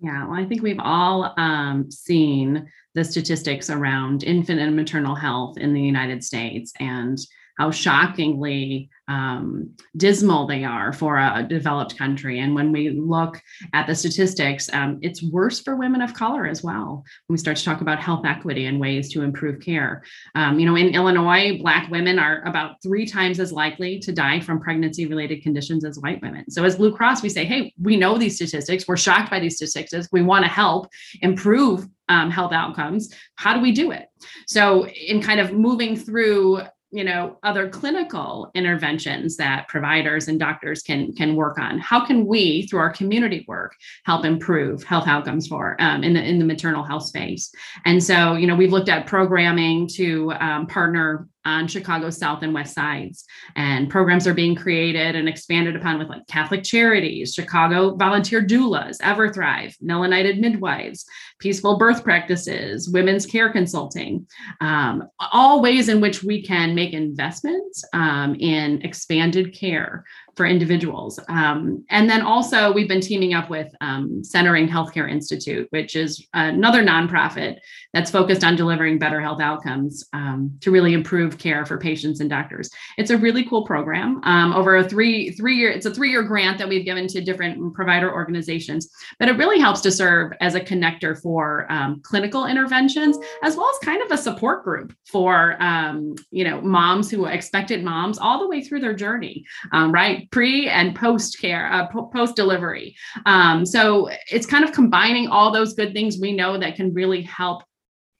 Yeah, 0.00 0.28
well, 0.28 0.38
I 0.38 0.44
think 0.44 0.62
we've 0.62 0.78
all 0.78 1.34
um, 1.36 1.90
seen 1.90 2.70
the 2.98 3.04
statistics 3.04 3.70
around 3.70 4.24
infant 4.24 4.58
and 4.58 4.74
maternal 4.74 5.14
health 5.14 5.56
in 5.56 5.72
the 5.72 5.80
United 5.80 6.24
States 6.24 6.72
and 6.80 7.16
how 7.58 7.70
shockingly 7.70 8.88
um, 9.08 9.70
dismal 9.96 10.46
they 10.46 10.64
are 10.64 10.92
for 10.92 11.16
a 11.16 11.44
developed 11.48 11.96
country. 11.96 12.38
And 12.38 12.54
when 12.54 12.72
we 12.72 12.90
look 12.90 13.40
at 13.72 13.86
the 13.86 13.94
statistics, 13.94 14.72
um, 14.72 14.98
it's 15.02 15.22
worse 15.22 15.60
for 15.60 15.76
women 15.76 16.02
of 16.02 16.14
color 16.14 16.46
as 16.46 16.62
well. 16.62 17.04
When 17.26 17.34
we 17.34 17.38
start 17.38 17.56
to 17.56 17.64
talk 17.64 17.80
about 17.80 18.00
health 18.00 18.26
equity 18.26 18.66
and 18.66 18.78
ways 18.78 19.10
to 19.12 19.22
improve 19.22 19.60
care, 19.60 20.04
um, 20.34 20.58
you 20.58 20.66
know, 20.66 20.76
in 20.76 20.94
Illinois, 20.94 21.58
Black 21.58 21.90
women 21.90 22.18
are 22.18 22.42
about 22.44 22.82
three 22.82 23.06
times 23.06 23.40
as 23.40 23.50
likely 23.50 23.98
to 24.00 24.12
die 24.12 24.40
from 24.40 24.60
pregnancy-related 24.60 25.42
conditions 25.42 25.84
as 25.84 25.98
white 25.98 26.20
women. 26.22 26.50
So, 26.50 26.64
as 26.64 26.76
Blue 26.76 26.94
Cross, 26.94 27.22
we 27.22 27.30
say, 27.30 27.44
hey, 27.44 27.72
we 27.80 27.96
know 27.96 28.18
these 28.18 28.36
statistics. 28.36 28.86
We're 28.86 28.96
shocked 28.96 29.30
by 29.30 29.40
these 29.40 29.56
statistics. 29.56 30.08
We 30.12 30.22
want 30.22 30.44
to 30.44 30.50
help 30.50 30.88
improve 31.22 31.88
um, 32.10 32.30
health 32.30 32.52
outcomes. 32.52 33.12
How 33.36 33.54
do 33.54 33.60
we 33.60 33.72
do 33.72 33.90
it? 33.90 34.08
So, 34.46 34.86
in 34.86 35.22
kind 35.22 35.40
of 35.40 35.52
moving 35.52 35.96
through 35.96 36.62
you 36.90 37.04
know 37.04 37.38
other 37.42 37.68
clinical 37.68 38.50
interventions 38.54 39.36
that 39.36 39.68
providers 39.68 40.28
and 40.28 40.38
doctors 40.38 40.82
can 40.82 41.12
can 41.14 41.36
work 41.36 41.58
on. 41.58 41.78
How 41.78 42.04
can 42.04 42.26
we 42.26 42.66
through 42.66 42.80
our 42.80 42.90
community 42.90 43.44
work 43.46 43.74
help 44.04 44.24
improve 44.24 44.82
health 44.82 45.06
outcomes 45.06 45.46
for 45.46 45.76
um, 45.80 46.02
in 46.02 46.14
the 46.14 46.22
in 46.22 46.38
the 46.38 46.44
maternal 46.44 46.84
health 46.84 47.04
space? 47.04 47.50
And 47.84 48.02
so 48.02 48.34
you 48.34 48.46
know 48.46 48.56
we've 48.56 48.72
looked 48.72 48.88
at 48.88 49.06
programming 49.06 49.88
to 49.94 50.32
um, 50.32 50.66
partner 50.66 51.28
on 51.44 51.68
Chicago's 51.68 52.18
South 52.18 52.42
and 52.42 52.54
West 52.54 52.74
Sides. 52.74 53.24
And 53.56 53.88
programs 53.88 54.26
are 54.26 54.34
being 54.34 54.54
created 54.54 55.16
and 55.16 55.28
expanded 55.28 55.76
upon 55.76 55.98
with 55.98 56.08
like 56.08 56.26
Catholic 56.26 56.64
Charities, 56.64 57.34
Chicago 57.34 57.94
Volunteer 57.96 58.44
Doulas, 58.44 58.98
EverThrive, 58.98 59.74
Melanated 59.82 60.40
Midwives, 60.40 61.06
Peaceful 61.38 61.78
Birth 61.78 62.04
Practices, 62.04 62.88
Women's 62.88 63.26
Care 63.26 63.50
Consulting, 63.50 64.26
um, 64.60 65.08
all 65.32 65.62
ways 65.62 65.88
in 65.88 66.00
which 66.00 66.22
we 66.22 66.42
can 66.42 66.74
make 66.74 66.92
investments 66.92 67.84
um, 67.92 68.34
in 68.34 68.82
expanded 68.82 69.54
care 69.54 70.04
for 70.38 70.46
individuals. 70.46 71.18
Um, 71.28 71.84
and 71.90 72.08
then 72.08 72.22
also, 72.22 72.72
we've 72.72 72.86
been 72.86 73.00
teaming 73.00 73.34
up 73.34 73.50
with 73.50 73.74
um, 73.80 74.22
Centering 74.22 74.68
Healthcare 74.68 75.10
Institute, 75.10 75.66
which 75.70 75.96
is 75.96 76.24
another 76.32 76.80
nonprofit 76.84 77.56
that's 77.92 78.08
focused 78.08 78.44
on 78.44 78.54
delivering 78.54 79.00
better 79.00 79.20
health 79.20 79.40
outcomes 79.40 80.06
um, 80.12 80.56
to 80.60 80.70
really 80.70 80.92
improve 80.92 81.38
care 81.38 81.66
for 81.66 81.76
patients 81.76 82.20
and 82.20 82.30
doctors. 82.30 82.70
It's 82.98 83.10
a 83.10 83.18
really 83.18 83.44
cool 83.46 83.64
program. 83.64 84.20
Um, 84.22 84.52
over 84.52 84.76
a 84.76 84.88
three 84.88 85.32
three 85.32 85.56
year, 85.56 85.70
it's 85.70 85.86
a 85.86 85.92
three 85.92 86.10
year 86.10 86.22
grant 86.22 86.56
that 86.58 86.68
we've 86.68 86.84
given 86.84 87.08
to 87.08 87.20
different 87.20 87.74
provider 87.74 88.12
organizations, 88.12 88.88
but 89.18 89.28
it 89.28 89.36
really 89.38 89.58
helps 89.58 89.80
to 89.80 89.90
serve 89.90 90.32
as 90.40 90.54
a 90.54 90.60
connector 90.60 91.20
for 91.20 91.66
um, 91.68 92.00
clinical 92.04 92.46
interventions 92.46 93.18
as 93.42 93.56
well 93.56 93.68
as 93.74 93.84
kind 93.84 94.00
of 94.02 94.12
a 94.12 94.16
support 94.16 94.62
group 94.62 94.94
for 95.04 95.60
um, 95.60 96.14
you 96.30 96.44
know 96.44 96.60
moms 96.60 97.10
who 97.10 97.24
expected 97.24 97.82
moms 97.82 98.18
all 98.18 98.38
the 98.38 98.48
way 98.48 98.62
through 98.62 98.78
their 98.78 98.94
journey, 98.94 99.44
right? 99.72 100.27
Pre 100.30 100.68
and 100.68 100.94
post 100.94 101.40
care, 101.40 101.70
uh, 101.72 101.86
post 101.88 102.36
delivery. 102.36 102.96
Um, 103.26 103.64
so 103.64 104.10
it's 104.30 104.46
kind 104.46 104.64
of 104.64 104.72
combining 104.72 105.28
all 105.28 105.50
those 105.50 105.74
good 105.74 105.92
things 105.92 106.18
we 106.18 106.32
know 106.32 106.58
that 106.58 106.76
can 106.76 106.92
really 106.92 107.22
help 107.22 107.62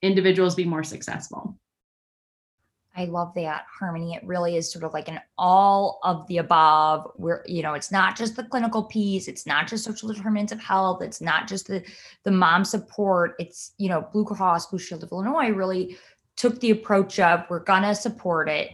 individuals 0.03 0.55
be 0.55 0.65
more 0.65 0.85
successful. 0.85 1.57
I 2.97 3.05
love 3.05 3.33
that 3.37 3.65
harmony. 3.79 4.15
It 4.15 4.27
really 4.27 4.57
is 4.57 4.73
sort 4.73 4.85
of 4.85 4.93
like 4.93 5.07
an 5.07 5.21
all 5.37 6.01
of 6.03 6.27
the 6.27 6.39
above 6.39 7.13
where, 7.15 7.45
you 7.47 7.63
know, 7.63 7.75
it's 7.75 7.93
not 7.93 8.17
just 8.17 8.35
the 8.35 8.43
clinical 8.43 8.83
piece. 8.83 9.29
It's 9.29 9.47
not 9.47 9.69
just 9.69 9.85
social 9.85 10.09
determinants 10.09 10.51
of 10.51 10.61
health. 10.61 11.01
It's 11.01 11.21
not 11.21 11.47
just 11.47 11.69
the, 11.69 11.85
the 12.25 12.33
mom 12.33 12.65
support. 12.65 13.37
It's, 13.39 13.73
you 13.79 13.89
know, 13.89 14.09
Blue 14.13 14.25
Cross 14.25 14.67
Blue 14.67 14.81
Shield 14.81 15.05
of 15.05 15.13
Illinois 15.13 15.51
really 15.51 15.97
took 16.35 16.59
the 16.59 16.73
approach 16.73 17.21
of 17.21 17.45
we're 17.49 17.61
going 17.61 17.83
to 17.83 17.95
support 17.95 18.49
it 18.49 18.71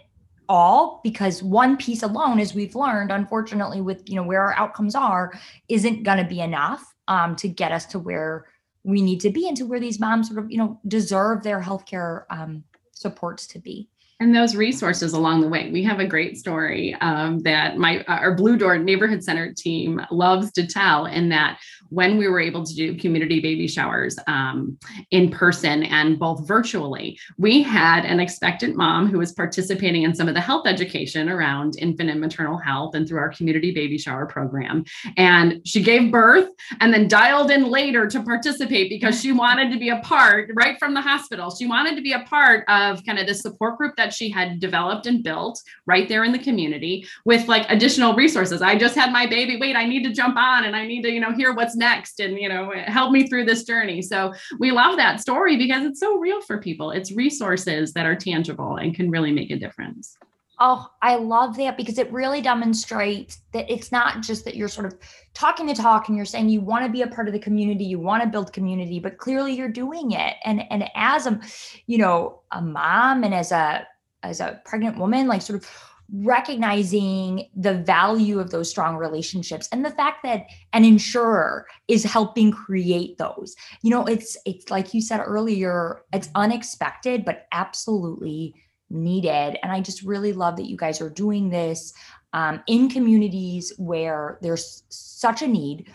all 0.48 1.00
because 1.02 1.42
one 1.42 1.76
piece 1.76 2.02
alone 2.02 2.38
as 2.38 2.54
we've 2.54 2.74
learned 2.74 3.10
unfortunately 3.10 3.80
with 3.80 4.02
you 4.08 4.16
know 4.16 4.22
where 4.22 4.42
our 4.42 4.54
outcomes 4.54 4.94
are 4.94 5.32
isn't 5.68 6.02
going 6.02 6.18
to 6.18 6.24
be 6.24 6.40
enough 6.40 6.94
um, 7.08 7.36
to 7.36 7.48
get 7.48 7.72
us 7.72 7.86
to 7.86 7.98
where 7.98 8.46
we 8.82 9.00
need 9.00 9.20
to 9.20 9.30
be 9.30 9.48
and 9.48 9.56
to 9.56 9.64
where 9.64 9.80
these 9.80 10.00
moms 10.00 10.28
sort 10.28 10.38
of 10.38 10.50
you 10.50 10.58
know 10.58 10.78
deserve 10.86 11.42
their 11.42 11.60
healthcare 11.60 12.24
um, 12.30 12.64
supports 12.92 13.46
to 13.46 13.58
be 13.58 13.88
and 14.20 14.34
those 14.34 14.54
resources 14.54 15.12
along 15.12 15.40
the 15.40 15.48
way. 15.48 15.70
We 15.72 15.82
have 15.84 15.98
a 15.98 16.06
great 16.06 16.36
story 16.36 16.94
um, 17.00 17.40
that 17.40 17.76
my 17.76 18.00
uh, 18.04 18.16
our 18.16 18.34
Blue 18.34 18.56
Door 18.56 18.78
neighborhood 18.78 19.24
center 19.24 19.52
team 19.52 20.00
loves 20.10 20.52
to 20.52 20.66
tell, 20.66 21.06
in 21.06 21.28
that 21.30 21.58
when 21.88 22.16
we 22.16 22.28
were 22.28 22.40
able 22.40 22.64
to 22.64 22.74
do 22.74 22.96
community 22.96 23.40
baby 23.40 23.66
showers 23.66 24.16
um, 24.26 24.78
in 25.10 25.30
person 25.30 25.84
and 25.84 26.18
both 26.18 26.46
virtually, 26.46 27.18
we 27.38 27.62
had 27.62 28.04
an 28.04 28.20
expectant 28.20 28.76
mom 28.76 29.08
who 29.08 29.18
was 29.18 29.32
participating 29.32 30.02
in 30.02 30.14
some 30.14 30.28
of 30.28 30.34
the 30.34 30.40
health 30.40 30.66
education 30.66 31.28
around 31.28 31.76
infant 31.78 32.10
and 32.10 32.20
maternal 32.20 32.56
health 32.56 32.94
and 32.94 33.08
through 33.08 33.18
our 33.18 33.30
community 33.30 33.72
baby 33.72 33.98
shower 33.98 34.26
program. 34.26 34.84
And 35.16 35.60
she 35.66 35.82
gave 35.82 36.12
birth 36.12 36.48
and 36.80 36.92
then 36.92 37.08
dialed 37.08 37.50
in 37.50 37.64
later 37.64 38.06
to 38.08 38.22
participate 38.22 38.88
because 38.88 39.20
she 39.20 39.32
wanted 39.32 39.72
to 39.72 39.78
be 39.78 39.88
a 39.88 39.98
part 40.00 40.50
right 40.54 40.78
from 40.78 40.94
the 40.94 41.00
hospital. 41.00 41.54
She 41.54 41.66
wanted 41.66 41.96
to 41.96 42.02
be 42.02 42.12
a 42.12 42.20
part 42.20 42.64
of 42.68 43.04
kind 43.04 43.18
of 43.18 43.26
the 43.26 43.34
support 43.34 43.76
group 43.76 43.96
that 43.96 44.03
she 44.12 44.28
had 44.28 44.60
developed 44.60 45.06
and 45.06 45.22
built 45.22 45.62
right 45.86 46.08
there 46.08 46.24
in 46.24 46.32
the 46.32 46.38
community 46.38 47.06
with 47.24 47.48
like 47.48 47.66
additional 47.70 48.14
resources. 48.14 48.62
I 48.62 48.76
just 48.76 48.94
had 48.94 49.12
my 49.12 49.26
baby. 49.26 49.58
Wait, 49.58 49.76
I 49.76 49.86
need 49.86 50.02
to 50.04 50.12
jump 50.12 50.36
on 50.36 50.64
and 50.64 50.76
I 50.76 50.86
need 50.86 51.02
to, 51.02 51.10
you 51.10 51.20
know, 51.20 51.32
hear 51.32 51.54
what's 51.54 51.76
next 51.76 52.20
and, 52.20 52.38
you 52.38 52.48
know, 52.48 52.72
help 52.86 53.12
me 53.12 53.26
through 53.26 53.44
this 53.44 53.64
journey. 53.64 54.02
So 54.02 54.32
we 54.58 54.70
love 54.70 54.96
that 54.96 55.20
story 55.20 55.56
because 55.56 55.84
it's 55.84 56.00
so 56.00 56.18
real 56.18 56.40
for 56.42 56.58
people. 56.58 56.90
It's 56.90 57.12
resources 57.12 57.92
that 57.92 58.06
are 58.06 58.16
tangible 58.16 58.76
and 58.76 58.94
can 58.94 59.10
really 59.10 59.32
make 59.32 59.50
a 59.50 59.56
difference. 59.56 60.16
Oh, 60.60 60.88
I 61.02 61.16
love 61.16 61.56
that 61.56 61.76
because 61.76 61.98
it 61.98 62.12
really 62.12 62.40
demonstrates 62.40 63.38
that 63.52 63.68
it's 63.68 63.90
not 63.90 64.22
just 64.22 64.44
that 64.44 64.54
you're 64.54 64.68
sort 64.68 64.86
of 64.86 64.96
talking 65.32 65.66
the 65.66 65.74
talk 65.74 66.06
and 66.06 66.16
you're 66.16 66.24
saying 66.24 66.48
you 66.48 66.60
want 66.60 66.86
to 66.86 66.92
be 66.92 67.02
a 67.02 67.08
part 67.08 67.26
of 67.26 67.34
the 67.34 67.40
community, 67.40 67.84
you 67.84 67.98
want 67.98 68.22
to 68.22 68.28
build 68.28 68.52
community, 68.52 69.00
but 69.00 69.18
clearly 69.18 69.54
you're 69.54 69.68
doing 69.68 70.12
it. 70.12 70.36
And 70.44 70.62
and 70.70 70.88
as 70.94 71.26
a, 71.26 71.40
you 71.86 71.98
know, 71.98 72.42
a 72.52 72.62
mom 72.62 73.24
and 73.24 73.34
as 73.34 73.50
a 73.50 73.86
as 74.24 74.40
a 74.40 74.60
pregnant 74.64 74.98
woman, 74.98 75.28
like 75.28 75.42
sort 75.42 75.62
of 75.62 75.70
recognizing 76.12 77.48
the 77.56 77.74
value 77.74 78.38
of 78.38 78.50
those 78.50 78.68
strong 78.68 78.96
relationships 78.96 79.68
and 79.72 79.84
the 79.84 79.90
fact 79.90 80.22
that 80.22 80.46
an 80.72 80.84
insurer 80.84 81.66
is 81.88 82.04
helping 82.04 82.52
create 82.52 83.16
those. 83.18 83.56
You 83.82 83.90
know 83.90 84.04
it's 84.04 84.36
it's 84.44 84.70
like 84.70 84.92
you 84.92 85.00
said 85.00 85.20
earlier 85.24 86.02
it's 86.12 86.28
unexpected 86.34 87.24
but 87.24 87.46
absolutely 87.52 88.54
needed. 88.90 89.58
And 89.62 89.72
i 89.72 89.80
just 89.80 90.02
really 90.02 90.32
love 90.32 90.56
that 90.56 90.68
you 90.68 90.76
guys 90.76 91.00
are 91.00 91.10
doing 91.10 91.48
this 91.48 91.94
um, 92.34 92.62
in 92.66 92.90
communities 92.90 93.72
where 93.78 94.38
there's 94.42 94.82
such 94.88 95.40
a 95.40 95.46
need 95.46 95.86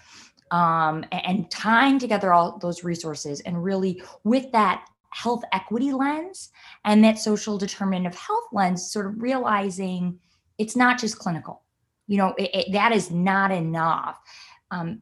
um, 0.51 1.05
and 1.11 1.49
tying 1.51 1.99
together 1.99 2.33
all 2.33 2.57
those 2.57 2.83
resources 2.83 3.41
and 3.41 3.63
really 3.63 4.01
with 4.23 4.51
that 4.53 4.85
health 5.11 5.43
equity 5.51 5.91
lens 5.91 6.49
and 6.85 7.03
that 7.03 7.19
social 7.19 7.57
determinant 7.57 8.07
of 8.07 8.19
health 8.19 8.47
lens, 8.51 8.91
sort 8.91 9.05
of 9.05 9.21
realizing 9.21 10.19
it's 10.57 10.75
not 10.75 10.99
just 10.99 11.19
clinical. 11.19 11.63
You 12.07 12.17
know, 12.17 12.33
it, 12.37 12.49
it, 12.53 12.71
that 12.73 12.91
is 12.91 13.11
not 13.11 13.51
enough. 13.51 14.19
Um, 14.71 15.01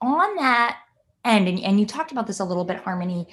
on 0.00 0.36
that 0.36 0.78
end, 1.24 1.48
and, 1.48 1.60
and 1.60 1.78
you 1.78 1.86
talked 1.86 2.12
about 2.12 2.26
this 2.26 2.40
a 2.40 2.44
little 2.44 2.64
bit, 2.64 2.78
Harmony, 2.78 3.26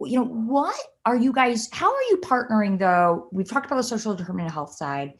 you 0.00 0.18
know, 0.18 0.26
what 0.26 0.76
are 1.06 1.16
you 1.16 1.32
guys, 1.32 1.68
how 1.72 1.92
are 1.92 2.02
you 2.10 2.18
partnering 2.18 2.78
though? 2.78 3.28
We've 3.32 3.48
talked 3.48 3.66
about 3.66 3.76
the 3.76 3.82
social 3.82 4.14
determinant 4.14 4.50
of 4.50 4.54
health 4.54 4.74
side. 4.74 5.14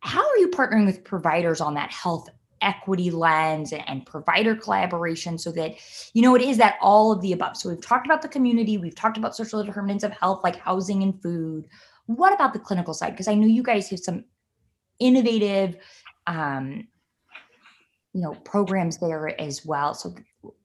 How 0.00 0.20
are 0.20 0.36
you 0.36 0.48
partnering 0.48 0.86
with 0.86 1.04
providers 1.04 1.60
on 1.60 1.74
that 1.74 1.90
health 1.90 2.28
equity 2.64 3.10
lens 3.10 3.72
and, 3.72 4.04
provider 4.06 4.56
collaboration 4.56 5.38
so 5.38 5.52
that, 5.52 5.74
you 6.14 6.22
know, 6.22 6.34
it 6.34 6.42
is 6.42 6.56
that 6.56 6.76
all 6.80 7.12
of 7.12 7.20
the 7.20 7.32
above. 7.32 7.56
So 7.56 7.68
we've 7.68 7.80
talked 7.80 8.06
about 8.06 8.22
the 8.22 8.28
community, 8.28 8.78
we've 8.78 8.94
talked 8.94 9.16
about 9.16 9.36
social 9.36 9.62
determinants 9.62 10.04
of 10.04 10.12
health 10.12 10.40
like 10.42 10.56
housing 10.56 11.02
and 11.02 11.20
food. 11.22 11.68
What 12.06 12.32
about 12.32 12.52
the 12.52 12.58
clinical 12.58 12.94
side? 12.94 13.10
Because 13.10 13.28
I 13.28 13.34
know 13.34 13.46
you 13.46 13.62
guys 13.62 13.88
have 13.90 14.00
some 14.00 14.24
innovative 14.98 15.76
um, 16.26 16.86
you 18.14 18.20
know 18.20 18.34
programs 18.44 18.98
there 18.98 19.38
as 19.40 19.66
well 19.66 19.92
so 19.92 20.14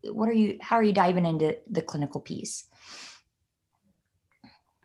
what 0.04 0.30
are 0.30 0.34
you 0.34 0.58
how 0.62 0.76
are 0.76 0.84
you 0.84 0.94
diving 0.94 1.26
into 1.26 1.58
the 1.70 1.82
clinical 1.82 2.22
piece 2.22 2.66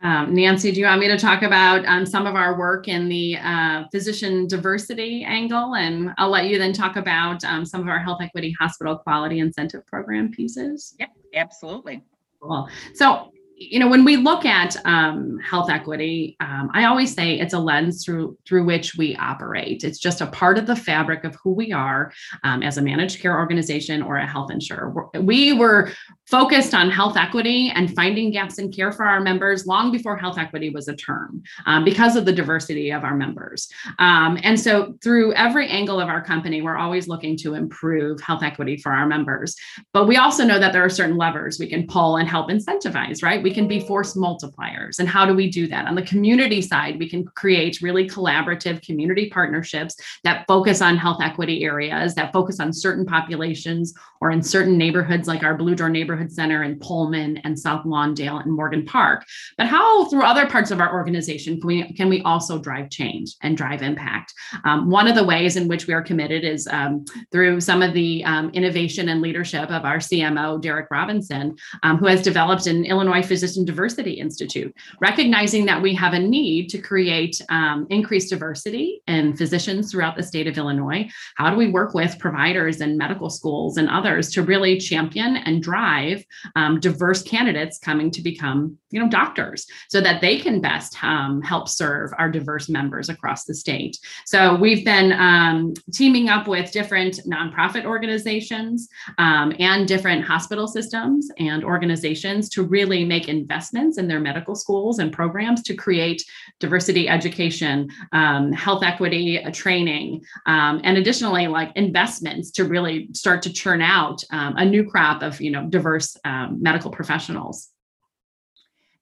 um, 0.05 0.35
Nancy, 0.35 0.71
do 0.71 0.79
you 0.79 0.85
want 0.85 1.01
me 1.01 1.07
to 1.07 1.17
talk 1.17 1.41
about 1.41 1.83
um, 1.85 2.05
some 2.05 2.27
of 2.27 2.35
our 2.35 2.59
work 2.59 2.87
in 2.87 3.09
the 3.09 3.37
uh, 3.37 3.85
physician 3.91 4.47
diversity 4.47 5.23
angle? 5.23 5.73
And 5.73 6.11
I'll 6.19 6.29
let 6.29 6.45
you 6.45 6.59
then 6.59 6.73
talk 6.73 6.95
about 6.95 7.43
um, 7.43 7.65
some 7.65 7.81
of 7.81 7.87
our 7.87 7.97
health 7.97 8.21
equity 8.21 8.55
hospital 8.59 8.99
quality 8.99 9.39
incentive 9.39 9.83
program 9.87 10.29
pieces. 10.29 10.93
Yep, 10.99 11.09
absolutely. 11.33 12.03
Cool. 12.39 12.69
So 12.93 13.31
you 13.57 13.79
know 13.79 13.87
when 13.87 14.03
we 14.03 14.17
look 14.17 14.45
at 14.45 14.75
um, 14.85 15.39
health 15.39 15.69
equity 15.69 16.35
um, 16.39 16.69
i 16.73 16.85
always 16.85 17.13
say 17.13 17.39
it's 17.39 17.53
a 17.53 17.59
lens 17.59 18.03
through 18.03 18.37
through 18.47 18.65
which 18.65 18.95
we 18.95 19.15
operate. 19.15 19.83
It's 19.83 19.99
just 19.99 20.21
a 20.21 20.27
part 20.27 20.57
of 20.57 20.67
the 20.67 20.75
fabric 20.75 21.23
of 21.23 21.35
who 21.43 21.51
we 21.51 21.71
are 21.71 22.11
um, 22.43 22.63
as 22.63 22.77
a 22.77 22.81
managed 22.81 23.19
care 23.19 23.37
organization 23.37 24.01
or 24.01 24.17
a 24.17 24.27
health 24.27 24.51
insurer. 24.51 24.93
We 25.19 25.53
were 25.53 25.91
focused 26.27 26.73
on 26.73 26.89
health 26.89 27.17
equity 27.17 27.71
and 27.75 27.93
finding 27.95 28.31
gaps 28.31 28.57
in 28.57 28.71
care 28.71 28.91
for 28.91 29.05
our 29.05 29.21
members 29.21 29.67
long 29.67 29.91
before 29.91 30.17
health 30.17 30.37
equity 30.39 30.69
was 30.69 30.87
a 30.87 30.95
term 30.95 31.43
um, 31.65 31.83
because 31.83 32.15
of 32.15 32.25
the 32.25 32.33
diversity 32.33 32.91
of 32.91 33.03
our 33.03 33.15
members. 33.15 33.69
Um, 33.99 34.39
and 34.41 34.59
so 34.59 34.95
through 35.03 35.33
every 35.33 35.67
angle 35.69 35.99
of 35.99 36.09
our 36.09 36.23
company 36.23 36.61
we're 36.61 36.77
always 36.77 37.07
looking 37.07 37.37
to 37.37 37.53
improve 37.53 38.19
health 38.21 38.41
equity 38.43 38.77
for 38.77 38.91
our 38.91 39.05
members. 39.05 39.55
But 39.93 40.07
we 40.07 40.17
also 40.17 40.43
know 40.43 40.59
that 40.59 40.73
there 40.73 40.83
are 40.83 40.89
certain 40.89 41.17
levers 41.17 41.59
we 41.59 41.69
can 41.69 41.85
pull 41.85 42.17
and 42.17 42.27
help 42.27 42.49
incentivize 42.49 43.21
right 43.21 43.43
we 43.45 43.53
can 43.53 43.67
be 43.67 43.79
force 43.79 44.15
multipliers. 44.15 44.97
And 44.97 45.07
how 45.07 45.23
do 45.23 45.35
we 45.35 45.51
do 45.51 45.67
that? 45.67 45.85
On 45.85 45.93
the 45.93 46.01
community 46.01 46.63
side, 46.63 46.97
we 46.97 47.07
can 47.07 47.23
create 47.23 47.79
really 47.79 48.09
collaborative 48.09 48.81
community 48.81 49.29
partnerships 49.29 49.95
that 50.23 50.45
focus 50.47 50.81
on 50.81 50.97
health 50.97 51.21
equity 51.21 51.63
areas, 51.63 52.15
that 52.15 52.33
focus 52.33 52.59
on 52.59 52.73
certain 52.73 53.05
populations 53.05 53.93
or 54.19 54.31
in 54.31 54.41
certain 54.41 54.79
neighborhoods 54.79 55.27
like 55.27 55.43
our 55.43 55.55
Blue 55.55 55.75
Door 55.75 55.89
Neighborhood 55.89 56.31
Center 56.31 56.63
in 56.63 56.79
Pullman 56.79 57.37
and 57.43 57.59
South 57.59 57.85
Lawndale 57.85 58.41
and 58.41 58.51
Morgan 58.51 58.83
Park. 58.83 59.23
But 59.59 59.67
how 59.67 60.05
through 60.05 60.23
other 60.23 60.47
parts 60.47 60.71
of 60.71 60.81
our 60.81 60.91
organization 60.91 61.61
can 61.61 61.67
we 61.67 61.93
can 61.93 62.09
we 62.09 62.23
also 62.23 62.57
drive 62.57 62.89
change 62.89 63.35
and 63.43 63.55
drive 63.55 63.83
impact? 63.83 64.33
Um, 64.63 64.89
one 64.89 65.07
of 65.07 65.13
the 65.13 65.23
ways 65.23 65.55
in 65.55 65.67
which 65.67 65.85
we 65.85 65.93
are 65.93 66.01
committed 66.01 66.43
is 66.43 66.67
um, 66.71 67.05
through 67.31 67.61
some 67.61 67.83
of 67.83 67.93
the 67.93 68.25
um, 68.25 68.49
innovation 68.51 69.09
and 69.09 69.21
leadership 69.21 69.69
of 69.69 69.85
our 69.85 69.97
CMO, 69.97 70.59
Derek 70.59 70.89
Robinson, 70.89 71.55
um, 71.83 71.97
who 71.97 72.07
has 72.07 72.23
developed 72.23 72.65
an 72.65 72.85
Illinois 72.85 73.21
Physician 73.35 73.65
Diversity 73.65 74.13
Institute, 74.13 74.73
recognizing 75.01 75.65
that 75.65 75.81
we 75.81 75.93
have 75.93 76.13
a 76.13 76.19
need 76.19 76.69
to 76.69 76.77
create 76.77 77.41
um, 77.49 77.85
increased 77.89 78.29
diversity 78.29 79.01
in 79.07 79.35
physicians 79.35 79.91
throughout 79.91 80.15
the 80.15 80.23
state 80.23 80.47
of 80.47 80.57
Illinois. 80.57 81.09
How 81.35 81.49
do 81.49 81.57
we 81.57 81.67
work 81.69 81.93
with 81.93 82.17
providers 82.17 82.79
and 82.79 82.97
medical 82.97 83.29
schools 83.29 83.75
and 83.75 83.89
others 83.89 84.31
to 84.31 84.41
really 84.41 84.77
champion 84.77 85.35
and 85.35 85.61
drive 85.61 86.23
um, 86.55 86.79
diverse 86.79 87.23
candidates 87.23 87.77
coming 87.77 88.09
to 88.11 88.21
become, 88.21 88.77
you 88.91 89.01
know, 89.01 89.09
doctors, 89.09 89.67
so 89.89 89.99
that 89.99 90.21
they 90.21 90.37
can 90.39 90.61
best 90.61 91.03
um, 91.03 91.41
help 91.41 91.67
serve 91.67 92.11
our 92.17 92.31
diverse 92.31 92.69
members 92.69 93.09
across 93.09 93.43
the 93.43 93.53
state? 93.53 93.97
So 94.25 94.55
we've 94.55 94.85
been 94.85 95.11
um, 95.11 95.73
teaming 95.93 96.29
up 96.29 96.47
with 96.47 96.71
different 96.71 97.19
nonprofit 97.27 97.83
organizations 97.83 98.87
um, 99.17 99.51
and 99.59 99.85
different 99.89 100.23
hospital 100.23 100.67
systems 100.67 101.29
and 101.37 101.65
organizations 101.65 102.47
to 102.49 102.63
really 102.63 103.03
make 103.03 103.24
make 103.25 103.35
investments 103.35 103.97
in 103.97 104.07
their 104.07 104.19
medical 104.19 104.55
schools 104.55 104.99
and 104.99 105.11
programs 105.11 105.61
to 105.63 105.75
create 105.75 106.23
diversity 106.59 107.07
education, 107.09 107.89
um, 108.11 108.51
health 108.51 108.83
equity 108.83 109.43
uh, 109.43 109.51
training, 109.51 110.23
um, 110.45 110.81
and 110.83 110.97
additionally, 110.97 111.47
like 111.47 111.71
investments 111.75 112.51
to 112.51 112.65
really 112.65 113.09
start 113.13 113.41
to 113.43 113.51
churn 113.51 113.81
out 113.81 114.23
um, 114.31 114.55
a 114.57 114.65
new 114.65 114.89
crop 114.89 115.21
of 115.21 115.41
you 115.41 115.51
know 115.51 115.65
diverse 115.65 116.17
um, 116.25 116.57
medical 116.61 116.91
professionals. 116.91 117.69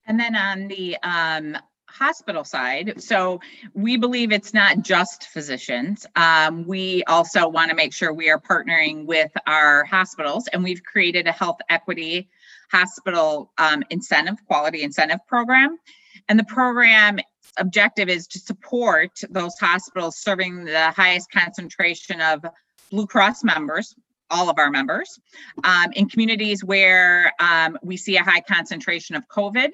And 0.06 0.20
then 0.20 0.36
on 0.36 0.68
the 0.68 0.98
um, 1.02 1.58
hospital 1.88 2.44
side. 2.44 3.02
So 3.02 3.40
we 3.76 3.98
believe 3.98 4.32
it's 4.32 4.52
not 4.52 4.82
just 4.82 5.28
physicians. 5.28 6.08
Um, 6.16 6.66
we 6.66 7.04
also 7.04 7.48
want 7.48 7.70
to 7.70 7.76
make 7.76 7.94
sure 7.94 8.12
we 8.12 8.32
are 8.32 8.40
partnering 8.40 9.06
with 9.06 9.32
our 9.46 9.84
hospitals, 9.84 10.48
and 10.48 10.64
we've 10.64 10.84
created 10.84 11.28
a 11.28 11.32
health 11.32 11.60
equity 11.70 12.30
hospital 12.74 13.52
um, 13.58 13.84
incentive, 13.90 14.36
quality 14.48 14.82
incentive 14.82 15.20
program. 15.28 15.78
And 16.28 16.40
the 16.40 16.44
program 16.46 17.20
objective 17.58 18.10
is 18.10 18.26
to 18.28 18.40
support 18.40 19.12
those 19.30 19.54
hospitals 19.60 20.18
serving 20.18 20.66
the 20.66 20.92
highest 20.92 21.32
concentration 21.32 22.20
of 22.20 22.44
Blue 22.90 23.06
Cross 23.06 23.44
members, 23.44 23.96
all 24.30 24.50
of 24.50 24.58
our 24.58 24.70
members, 24.70 25.20
um, 25.64 25.92
in 25.94 26.10
communities 26.10 26.64
where 26.64 27.34
um, 27.40 27.78
we 27.84 27.98
see 27.98 28.18
a 28.18 28.24
high 28.24 28.42
concentration 28.42 29.16
of 29.16 29.28
COVID. 29.28 29.70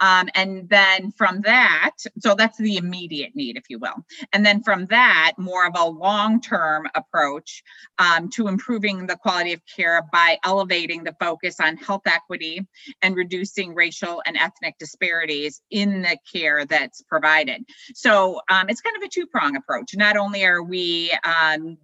Um, 0.00 0.28
and 0.34 0.68
then 0.68 1.12
from 1.12 1.42
that, 1.42 1.90
so 2.20 2.34
that's 2.34 2.56
the 2.56 2.78
immediate 2.78 3.34
need, 3.34 3.56
if 3.58 3.64
you 3.68 3.78
will. 3.78 3.96
And 4.32 4.44
then 4.44 4.62
from 4.62 4.86
that, 4.86 5.32
more 5.36 5.66
of 5.66 5.74
a 5.76 5.86
long 5.86 6.40
term 6.40 6.88
approach 6.94 7.62
um, 7.98 8.30
to 8.30 8.48
improving 8.48 9.06
the 9.06 9.16
quality 9.16 9.52
of 9.52 9.60
care 9.66 10.02
by 10.10 10.38
elevating 10.44 11.04
the 11.04 11.14
focus 11.20 11.60
on 11.60 11.76
health 11.76 12.06
equity 12.06 12.66
and 13.02 13.14
reducing 13.14 13.74
racial 13.74 14.22
and 14.26 14.36
ethnic 14.36 14.78
disparities 14.78 15.60
in 15.70 16.02
the 16.02 16.16
care 16.32 16.64
that's 16.64 17.02
provided. 17.02 17.62
So 17.94 18.40
um, 18.50 18.70
it's 18.70 18.80
kind 18.80 18.96
of 18.96 19.02
a 19.02 19.08
two 19.08 19.26
prong 19.26 19.56
approach. 19.56 19.94
Not 19.96 20.16
only 20.16 20.44
are 20.44 20.62
we 20.62 21.12
um, 21.24 21.76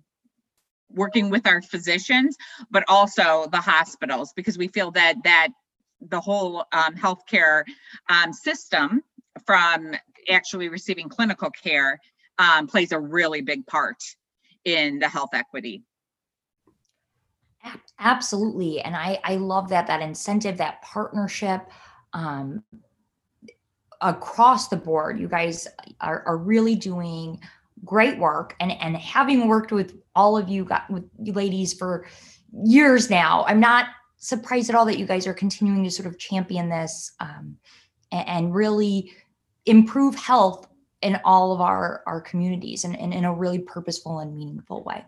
working 0.94 1.30
with 1.30 1.46
our 1.46 1.60
physicians, 1.62 2.36
but 2.70 2.84
also 2.88 3.46
the 3.52 3.60
hospitals, 3.60 4.32
because 4.34 4.56
we 4.56 4.68
feel 4.68 4.90
that 4.92 5.16
that 5.24 5.48
the 6.00 6.20
whole 6.20 6.64
um, 6.72 6.94
healthcare 6.94 7.64
um, 8.08 8.32
system, 8.32 9.02
from 9.46 9.94
actually 10.30 10.68
receiving 10.68 11.08
clinical 11.08 11.50
care, 11.50 11.98
um, 12.38 12.66
plays 12.66 12.92
a 12.92 12.98
really 12.98 13.40
big 13.40 13.66
part 13.66 14.02
in 14.64 14.98
the 14.98 15.08
health 15.08 15.30
equity. 15.32 15.82
Absolutely, 17.98 18.80
and 18.80 18.94
I 18.94 19.18
I 19.24 19.36
love 19.36 19.68
that 19.70 19.86
that 19.86 20.00
incentive, 20.00 20.56
that 20.58 20.82
partnership. 20.82 21.70
Um, 22.12 22.62
across 24.00 24.68
the 24.68 24.76
board 24.76 25.18
you 25.18 25.26
guys 25.26 25.66
are, 26.00 26.22
are 26.26 26.36
really 26.36 26.74
doing 26.74 27.40
great 27.84 28.18
work 28.18 28.54
and 28.60 28.72
and 28.72 28.96
having 28.96 29.48
worked 29.48 29.72
with 29.72 29.96
all 30.14 30.36
of 30.36 30.48
you 30.48 30.64
got 30.64 30.88
with 30.90 31.04
you 31.22 31.32
ladies 31.32 31.72
for 31.72 32.06
years 32.64 33.10
now 33.10 33.44
i'm 33.46 33.60
not 33.60 33.86
surprised 34.24 34.70
at 34.70 34.76
all 34.76 34.86
that 34.86 34.98
you 34.98 35.04
guys 35.04 35.26
are 35.26 35.34
continuing 35.34 35.84
to 35.84 35.90
sort 35.90 36.06
of 36.06 36.18
champion 36.18 36.70
this 36.70 37.12
um, 37.20 37.56
and, 38.10 38.28
and, 38.28 38.54
really 38.54 39.12
improve 39.66 40.14
health 40.14 40.66
in 41.02 41.20
all 41.24 41.52
of 41.52 41.60
our 41.60 42.02
our 42.06 42.22
communities 42.22 42.84
and, 42.84 42.98
and 42.98 43.12
in 43.12 43.26
a 43.26 43.32
really 43.32 43.58
purposeful 43.58 44.20
and 44.20 44.34
meaningful 44.34 44.82
way. 44.82 45.04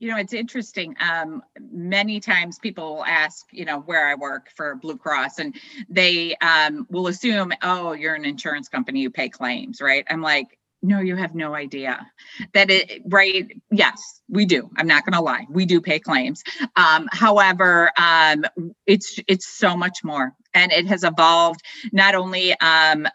You 0.00 0.10
know 0.10 0.16
it's 0.16 0.32
interesting 0.32 0.96
um, 1.00 1.40
many 1.70 2.18
times 2.18 2.58
people 2.58 2.96
will 2.96 3.04
ask 3.04 3.46
you 3.52 3.64
know 3.64 3.80
where 3.80 4.08
i 4.08 4.14
work 4.14 4.50
for 4.54 4.74
blue 4.74 4.98
cross 4.98 5.38
and 5.38 5.54
they 5.88 6.36
um, 6.36 6.86
will 6.90 7.06
assume 7.06 7.52
oh 7.62 7.92
you're 7.92 8.14
an 8.14 8.24
insurance 8.24 8.68
company 8.68 9.00
you 9.00 9.10
pay 9.10 9.28
claims 9.28 9.80
right? 9.80 10.04
I'm 10.10 10.20
like 10.20 10.58
no 10.86 11.00
you 11.00 11.16
have 11.16 11.34
no 11.34 11.54
idea. 11.54 12.06
That 12.54 12.70
it 12.70 13.02
right 13.06 13.46
yes 13.70 14.20
we 14.28 14.46
do. 14.46 14.70
I'm 14.76 14.86
not 14.86 15.04
going 15.04 15.14
to 15.14 15.20
lie. 15.20 15.46
We 15.50 15.66
do 15.66 15.80
pay 15.80 15.98
claims. 15.98 16.42
Um, 16.76 17.08
however 17.12 17.90
um, 17.98 18.44
it's 18.86 19.18
it's 19.28 19.46
so 19.46 19.76
much 19.76 19.98
more. 20.04 20.32
And 20.54 20.72
it 20.72 20.86
has 20.86 21.04
evolved 21.04 21.60
not 21.92 22.14
only 22.14 22.58
um, 22.60 23.06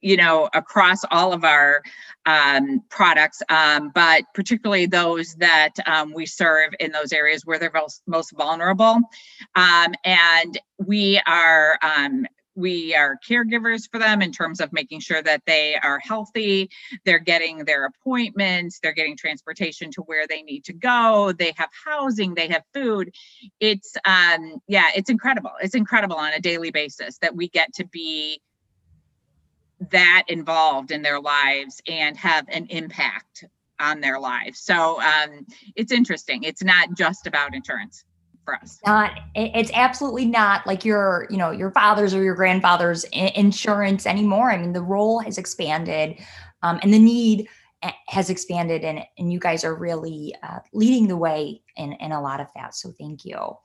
you 0.00 0.16
know 0.16 0.48
across 0.54 1.00
all 1.10 1.32
of 1.32 1.44
our 1.44 1.82
um, 2.26 2.82
products 2.90 3.40
um, 3.48 3.90
but 3.94 4.24
particularly 4.34 4.86
those 4.86 5.34
that 5.36 5.70
um, 5.86 6.12
we 6.12 6.26
serve 6.26 6.72
in 6.80 6.92
those 6.92 7.12
areas 7.12 7.42
where 7.44 7.58
they're 7.58 7.70
most, 7.72 8.02
most 8.06 8.32
vulnerable. 8.36 8.98
Um, 9.54 9.94
and 10.04 10.58
we 10.78 11.20
are 11.26 11.78
um, 11.82 12.26
we 12.56 12.94
are 12.94 13.18
caregivers 13.28 13.88
for 13.90 13.98
them 13.98 14.22
in 14.22 14.32
terms 14.32 14.60
of 14.60 14.72
making 14.72 15.00
sure 15.00 15.22
that 15.22 15.42
they 15.46 15.76
are 15.82 15.98
healthy 15.98 16.70
they're 17.04 17.18
getting 17.18 17.64
their 17.64 17.86
appointments 17.86 18.80
they're 18.82 18.92
getting 18.92 19.16
transportation 19.16 19.90
to 19.90 20.02
where 20.02 20.26
they 20.26 20.42
need 20.42 20.64
to 20.64 20.72
go 20.72 21.32
they 21.38 21.52
have 21.56 21.70
housing 21.84 22.34
they 22.34 22.48
have 22.48 22.62
food. 22.74 23.14
It's 23.60 23.96
um 24.04 24.60
yeah 24.68 24.90
it's 24.94 25.10
incredible 25.10 25.52
it's 25.60 25.74
incredible 25.74 26.16
on 26.16 26.32
a 26.32 26.40
daily 26.40 26.70
basis 26.70 27.18
that 27.18 27.34
we 27.34 27.48
get 27.48 27.74
to 27.74 27.86
be 27.86 28.40
that 29.90 30.24
involved 30.28 30.90
in 30.90 31.02
their 31.02 31.20
lives 31.20 31.82
and 31.86 32.16
have 32.16 32.46
an 32.48 32.66
impact 32.70 33.44
on 33.78 34.00
their 34.00 34.18
lives. 34.18 34.60
So 34.60 35.00
um 35.00 35.46
it's 35.74 35.92
interesting 35.92 36.42
it's 36.42 36.64
not 36.64 36.96
just 36.96 37.26
about 37.26 37.54
insurance 37.54 38.04
for 38.46 38.54
us. 38.54 38.78
Not, 38.86 39.10
it's 39.34 39.70
absolutely 39.74 40.24
not 40.24 40.66
like 40.66 40.86
your, 40.86 41.26
you 41.28 41.36
know, 41.36 41.50
your 41.50 41.70
father's 41.72 42.14
or 42.14 42.22
your 42.22 42.34
grandfather's 42.34 43.04
insurance 43.12 44.06
anymore. 44.06 44.50
I 44.50 44.56
mean, 44.56 44.72
the 44.72 44.80
role 44.80 45.18
has 45.18 45.36
expanded, 45.36 46.18
um, 46.62 46.80
and 46.82 46.94
the 46.94 46.98
need 46.98 47.48
eh, 47.82 47.92
has 48.08 48.30
expanded, 48.30 48.84
and 48.84 49.04
and 49.18 49.30
you 49.30 49.38
guys 49.38 49.64
are 49.64 49.74
really 49.74 50.34
uh, 50.42 50.60
leading 50.72 51.08
the 51.08 51.16
way 51.18 51.60
in 51.76 51.92
in 51.94 52.12
a 52.12 52.22
lot 52.22 52.40
of 52.40 52.46
that. 52.56 52.74
So 52.74 52.92
thank 52.98 53.26
you 53.26 53.58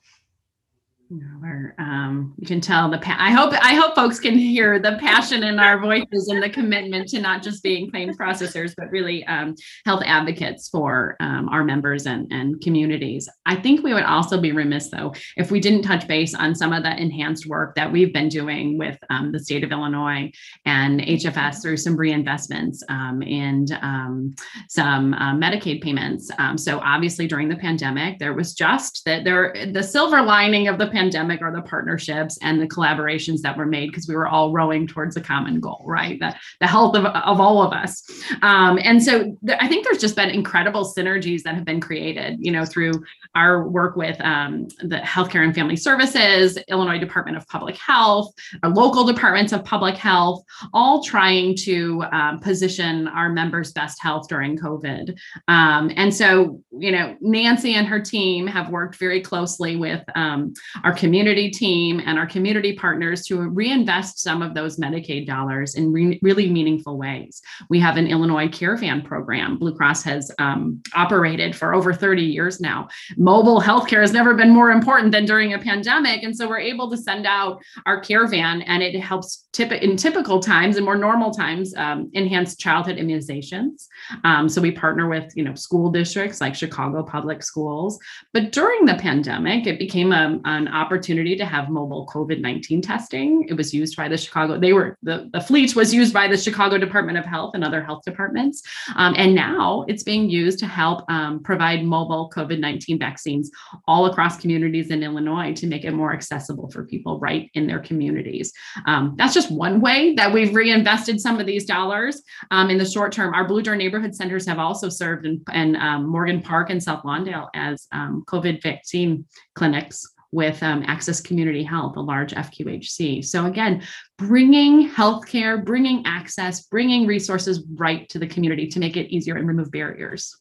we're, 1.41 1.75
um, 1.77 2.33
you 2.37 2.47
can 2.47 2.61
tell 2.61 2.89
the 2.89 2.97
pa- 2.97 3.17
I 3.19 3.31
hope 3.31 3.53
I 3.53 3.73
hope 3.73 3.95
folks 3.95 4.19
can 4.19 4.37
hear 4.37 4.79
the 4.79 4.97
passion 4.97 5.43
in 5.43 5.59
our 5.59 5.79
voices 5.79 6.29
and 6.29 6.41
the 6.41 6.49
commitment 6.49 7.09
to 7.09 7.19
not 7.19 7.43
just 7.43 7.63
being 7.63 7.91
claims 7.91 8.15
processors, 8.15 8.73
but 8.77 8.89
really 8.91 9.25
um, 9.25 9.55
health 9.85 10.03
advocates 10.05 10.69
for 10.69 11.17
um, 11.19 11.49
our 11.49 11.63
members 11.63 12.05
and, 12.05 12.31
and 12.31 12.61
communities. 12.61 13.27
I 13.45 13.55
think 13.55 13.83
we 13.83 13.93
would 13.93 14.03
also 14.03 14.39
be 14.39 14.53
remiss 14.53 14.89
though 14.89 15.13
if 15.35 15.51
we 15.51 15.59
didn't 15.59 15.81
touch 15.81 16.07
base 16.07 16.33
on 16.33 16.55
some 16.55 16.71
of 16.71 16.83
the 16.83 16.95
enhanced 16.95 17.45
work 17.45 17.75
that 17.75 17.91
we've 17.91 18.13
been 18.13 18.29
doing 18.29 18.77
with 18.77 18.97
um, 19.09 19.33
the 19.33 19.39
state 19.39 19.65
of 19.65 19.71
Illinois 19.71 20.31
and 20.65 21.01
HFS 21.01 21.61
through 21.61 21.77
some 21.77 21.97
reinvestments 21.97 22.77
um, 22.87 23.21
and 23.23 23.77
um, 23.81 24.33
some 24.69 25.13
uh, 25.15 25.33
Medicaid 25.35 25.81
payments. 25.81 26.31
so 26.55 26.79
obviously 26.79 27.27
during 27.27 27.49
the 27.49 27.55
pandemic, 27.57 28.17
there 28.19 28.33
was 28.33 28.53
just 28.53 29.03
that 29.05 29.25
there 29.25 29.53
the 29.73 29.83
silver 29.83 30.21
lining 30.21 30.69
of 30.69 30.77
the 30.77 30.87
pandemic 30.87 31.00
pandemic 31.01 31.41
are 31.41 31.51
the 31.51 31.61
partnerships 31.63 32.37
and 32.41 32.61
the 32.61 32.67
collaborations 32.67 33.41
that 33.41 33.57
were 33.57 33.65
made 33.65 33.89
because 33.89 34.07
we 34.07 34.15
were 34.15 34.27
all 34.27 34.51
rowing 34.51 34.85
towards 34.85 35.17
a 35.17 35.21
common 35.21 35.59
goal, 35.59 35.83
right? 35.87 36.19
The, 36.19 36.35
the 36.59 36.67
health 36.67 36.95
of, 36.95 37.05
of 37.05 37.39
all 37.41 37.63
of 37.63 37.73
us. 37.73 38.03
Um, 38.43 38.77
and 38.83 39.01
so 39.03 39.35
th- 39.45 39.57
I 39.59 39.67
think 39.67 39.83
there's 39.83 39.97
just 39.97 40.15
been 40.15 40.29
incredible 40.29 40.93
synergies 40.95 41.41
that 41.43 41.55
have 41.55 41.65
been 41.65 41.81
created, 41.81 42.37
you 42.39 42.51
know, 42.51 42.65
through 42.65 42.93
our 43.33 43.67
work 43.67 43.95
with 43.95 44.19
um, 44.21 44.67
the 44.79 44.97
Healthcare 44.97 45.43
and 45.43 45.55
Family 45.55 45.75
Services, 45.75 46.57
Illinois 46.67 46.99
Department 46.99 47.35
of 47.37 47.47
Public 47.47 47.77
Health, 47.77 48.31
our 48.61 48.69
local 48.69 49.03
departments 49.03 49.53
of 49.53 49.63
public 49.63 49.95
health, 49.95 50.43
all 50.73 51.03
trying 51.03 51.55
to 51.55 52.03
um, 52.11 52.39
position 52.39 53.07
our 53.07 53.29
members' 53.29 53.71
best 53.71 54.01
health 54.01 54.27
during 54.27 54.57
COVID. 54.57 55.17
Um, 55.47 55.91
and 55.95 56.13
so, 56.13 56.61
you 56.77 56.91
know, 56.91 57.17
Nancy 57.21 57.73
and 57.73 57.87
her 57.87 57.99
team 57.99 58.45
have 58.47 58.69
worked 58.69 58.97
very 58.97 59.21
closely 59.21 59.75
with 59.75 60.03
um, 60.15 60.53
our 60.91 60.97
community 60.97 61.49
team 61.49 62.01
and 62.05 62.19
our 62.19 62.25
community 62.25 62.73
partners 62.73 63.25
to 63.25 63.39
reinvest 63.39 64.19
some 64.19 64.41
of 64.41 64.53
those 64.53 64.75
Medicaid 64.75 65.25
dollars 65.25 65.75
in 65.75 65.89
re- 65.89 66.19
really 66.21 66.49
meaningful 66.49 66.97
ways. 66.97 67.41
We 67.69 67.79
have 67.79 67.95
an 67.95 68.07
Illinois 68.07 68.49
Care 68.49 68.75
Van 68.75 69.01
program. 69.01 69.57
Blue 69.57 69.73
Cross 69.73 70.03
has 70.03 70.31
um, 70.37 70.81
operated 70.93 71.55
for 71.55 71.73
over 71.73 71.93
30 71.93 72.23
years 72.23 72.59
now. 72.59 72.89
Mobile 73.15 73.61
healthcare 73.61 74.01
has 74.01 74.11
never 74.11 74.33
been 74.33 74.49
more 74.49 74.69
important 74.69 75.13
than 75.13 75.23
during 75.23 75.53
a 75.53 75.59
pandemic. 75.59 76.23
And 76.23 76.35
so 76.35 76.45
we're 76.45 76.59
able 76.59 76.91
to 76.91 76.97
send 76.97 77.25
out 77.25 77.61
our 77.85 78.01
care 78.01 78.27
van 78.27 78.61
and 78.63 78.83
it 78.83 78.99
helps 78.99 79.47
tip 79.53 79.71
in 79.71 79.95
typical 79.95 80.41
times 80.41 80.75
and 80.75 80.83
more 80.83 80.97
normal 80.97 81.31
times 81.31 81.73
um, 81.75 82.11
enhance 82.15 82.57
childhood 82.57 82.97
immunizations. 82.97 83.87
Um, 84.25 84.49
so 84.49 84.59
we 84.59 84.71
partner 84.71 85.07
with, 85.07 85.31
you 85.37 85.43
know, 85.45 85.55
school 85.55 85.89
districts 85.89 86.41
like 86.41 86.53
Chicago 86.53 87.01
Public 87.01 87.43
Schools. 87.43 87.97
But 88.33 88.51
during 88.51 88.85
the 88.85 88.95
pandemic, 88.95 89.67
it 89.67 89.79
became 89.79 90.11
a, 90.11 90.37
an 90.43 90.67
opportunity 90.71 91.35
to 91.35 91.45
have 91.45 91.69
mobile 91.69 92.07
COVID 92.07 92.41
19 92.41 92.81
testing. 92.81 93.45
It 93.47 93.53
was 93.53 93.73
used 93.73 93.95
by 93.95 94.07
the 94.07 94.17
Chicago, 94.17 94.59
they 94.59 94.73
were, 94.73 94.97
the, 95.03 95.29
the 95.33 95.41
fleet 95.41 95.75
was 95.75 95.93
used 95.93 96.13
by 96.13 96.27
the 96.27 96.37
Chicago 96.37 96.77
Department 96.77 97.17
of 97.17 97.25
Health 97.25 97.51
and 97.53 97.63
other 97.63 97.83
health 97.83 98.03
departments. 98.05 98.61
Um, 98.95 99.13
and 99.17 99.35
now 99.35 99.85
it's 99.87 100.03
being 100.03 100.29
used 100.29 100.59
to 100.59 100.67
help 100.67 101.09
um, 101.09 101.41
provide 101.43 101.83
mobile 101.83 102.31
COVID 102.35 102.59
19 102.59 102.99
vaccines 102.99 103.51
all 103.87 104.05
across 104.05 104.37
communities 104.37 104.89
in 104.89 105.03
Illinois 105.03 105.53
to 105.53 105.67
make 105.67 105.83
it 105.83 105.91
more 105.91 106.13
accessible 106.13 106.69
for 106.71 106.85
people 106.85 107.19
right 107.19 107.49
in 107.53 107.67
their 107.67 107.79
communities. 107.79 108.51
Um, 108.85 109.15
that's 109.17 109.33
just 109.33 109.51
one 109.51 109.81
way 109.81 110.15
that 110.15 110.31
we've 110.31 110.55
reinvested 110.55 111.19
some 111.19 111.39
of 111.39 111.45
these 111.45 111.65
dollars 111.65 112.21
um, 112.51 112.69
in 112.69 112.77
the 112.77 112.85
short 112.85 113.11
term. 113.11 113.33
Our 113.33 113.47
Blue 113.47 113.61
Door 113.61 113.77
neighborhood 113.77 114.15
centers 114.15 114.45
have 114.47 114.59
also 114.59 114.89
served 114.89 115.25
in, 115.25 115.43
in 115.53 115.75
um, 115.75 116.07
Morgan 116.07 116.41
Park 116.41 116.69
and 116.69 116.81
South 116.81 117.03
Lawndale 117.03 117.49
as 117.53 117.87
um, 117.91 118.23
COVID 118.27 118.61
vaccine 118.61 119.25
clinics 119.55 120.05
with 120.31 120.61
um, 120.63 120.83
Access 120.87 121.21
Community 121.21 121.63
Health, 121.63 121.97
a 121.97 122.01
large 122.01 122.33
FQHC. 122.33 123.23
So, 123.25 123.45
again, 123.45 123.83
bringing 124.17 124.89
healthcare, 124.89 125.63
bringing 125.63 126.05
access, 126.05 126.63
bringing 126.63 127.05
resources 127.05 127.63
right 127.75 128.07
to 128.09 128.19
the 128.19 128.27
community 128.27 128.67
to 128.67 128.79
make 128.79 128.97
it 128.97 129.13
easier 129.13 129.35
and 129.35 129.47
remove 129.47 129.71
barriers. 129.71 130.35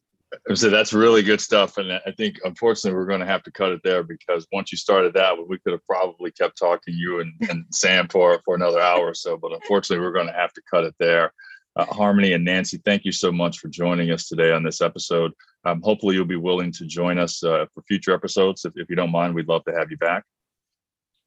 So 0.55 0.71
that's 0.71 0.93
really 0.93 1.23
good 1.23 1.41
stuff. 1.41 1.77
And 1.77 1.93
I 1.93 2.13
think, 2.17 2.39
unfortunately, 2.45 2.97
we're 2.97 3.07
going 3.07 3.21
to 3.21 3.27
have 3.27 3.43
to 3.45 3.51
cut 3.51 3.73
it 3.73 3.81
there 3.83 4.05
because 4.05 4.47
once 4.53 4.71
you 4.71 4.79
started 4.79 5.13
that, 5.15 5.35
we 5.49 5.59
could 5.59 5.73
have 5.73 5.85
probably 5.85 6.31
kept 6.31 6.57
talking 6.57 6.95
you 6.97 7.21
and, 7.21 7.33
and 7.51 7.65
Sam 7.71 8.07
for, 8.09 8.41
for 8.45 8.55
another 8.55 8.81
hour 8.81 9.07
or 9.07 9.15
so. 9.15 9.37
But 9.37 9.53
unfortunately, 9.53 10.05
we're 10.05 10.13
going 10.13 10.29
to 10.29 10.33
have 10.33 10.53
to 10.53 10.63
cut 10.71 10.85
it 10.85 10.95
there. 11.01 11.33
Uh, 11.77 11.85
Harmony 11.87 12.33
and 12.33 12.45
Nancy, 12.45 12.81
thank 12.85 13.05
you 13.05 13.13
so 13.13 13.33
much 13.33 13.59
for 13.59 13.69
joining 13.69 14.11
us 14.11 14.29
today 14.29 14.53
on 14.53 14.63
this 14.63 14.81
episode. 14.81 15.33
Um, 15.65 15.83
hopefully, 15.83 16.15
you'll 16.15 16.25
be 16.25 16.37
willing 16.37 16.73
to 16.73 16.87
join 16.87 17.19
us 17.19 17.43
uh, 17.45 17.67
for 17.75 17.83
future 17.83 18.15
episodes. 18.15 18.65
If, 18.65 18.73
if 18.77 18.89
you 18.89 18.97
don't 18.97 19.13
mind, 19.13 19.35
we'd 19.35 19.49
love 19.49 19.65
to 19.65 19.73
have 19.73 19.91
you 19.91 19.97
back. 19.99 20.25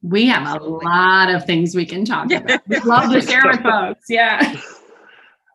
We 0.02 0.26
have 0.26 0.60
a 0.60 0.64
lot 0.64 1.30
of 1.30 1.46
things 1.46 1.74
we 1.74 1.86
can 1.86 2.04
talk 2.04 2.30
about. 2.30 2.60
we 2.68 2.78
love 2.80 3.10
to 3.12 3.22
share 3.22 3.42
with 3.46 3.62
folks. 3.62 4.04
Yeah. 4.08 4.60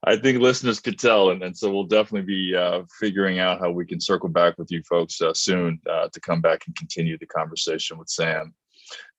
I 0.06 0.16
think 0.16 0.40
listeners 0.40 0.80
could 0.80 0.98
tell, 0.98 1.32
and, 1.32 1.44
and 1.44 1.56
so 1.56 1.70
we'll 1.70 1.84
definitely 1.84 2.26
be 2.26 2.56
uh, 2.56 2.84
figuring 3.00 3.40
out 3.40 3.60
how 3.60 3.70
we 3.70 3.86
can 3.86 4.00
circle 4.00 4.30
back 4.30 4.58
with 4.58 4.72
you 4.72 4.82
folks 4.84 5.22
uh, 5.22 5.34
soon 5.34 5.80
uh, 5.90 6.08
to 6.14 6.22
come 6.22 6.40
back 6.40 6.64
and 6.66 6.76
continue 6.76 7.18
the 7.18 7.26
conversation 7.26 7.98
with 7.98 8.08
Sam. 8.08 8.54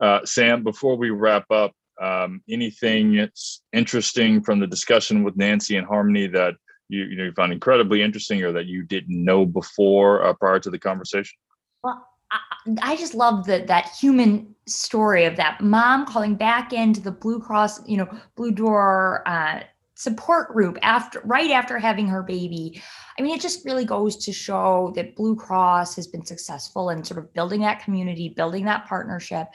Uh, 0.00 0.20
Sam, 0.24 0.64
before 0.64 0.96
we 0.96 1.10
wrap 1.10 1.44
up, 1.50 1.72
um, 2.00 2.42
anything 2.48 3.14
that's 3.14 3.62
interesting 3.74 4.42
from 4.42 4.58
the 4.58 4.66
discussion 4.66 5.22
with 5.22 5.36
Nancy 5.36 5.76
and 5.76 5.86
Harmony 5.86 6.26
that 6.28 6.54
you 6.90 7.04
you 7.04 7.16
know 7.16 7.24
you 7.24 7.32
found 7.32 7.52
incredibly 7.52 8.02
interesting 8.02 8.42
or 8.42 8.52
that 8.52 8.66
you 8.66 8.82
didn't 8.82 9.24
know 9.24 9.46
before 9.46 10.24
uh, 10.24 10.32
prior 10.34 10.58
to 10.60 10.70
the 10.70 10.78
conversation? 10.78 11.38
Well, 11.82 12.06
I, 12.30 12.38
I 12.82 12.96
just 12.96 13.14
love 13.14 13.46
that 13.46 13.66
that 13.68 13.88
human 13.90 14.54
story 14.66 15.24
of 15.24 15.36
that 15.36 15.60
mom 15.60 16.06
calling 16.06 16.34
back 16.34 16.72
into 16.72 17.00
the 17.00 17.10
Blue 17.10 17.40
Cross, 17.40 17.88
you 17.88 17.96
know, 17.96 18.08
Blue 18.36 18.50
Door 18.50 19.22
uh, 19.26 19.60
support 20.00 20.48
group 20.48 20.78
after 20.80 21.20
right 21.24 21.50
after 21.50 21.78
having 21.78 22.08
her 22.08 22.22
baby 22.22 22.80
I 23.20 23.22
mean, 23.22 23.36
it 23.36 23.42
just 23.42 23.66
really 23.66 23.84
goes 23.84 24.16
to 24.16 24.32
show 24.32 24.94
that 24.96 25.14
Blue 25.14 25.36
Cross 25.36 25.94
has 25.96 26.06
been 26.06 26.24
successful 26.24 26.88
in 26.88 27.04
sort 27.04 27.18
of 27.18 27.30
building 27.34 27.60
that 27.60 27.84
community, 27.84 28.30
building 28.30 28.64
that 28.64 28.86
partnership 28.86 29.48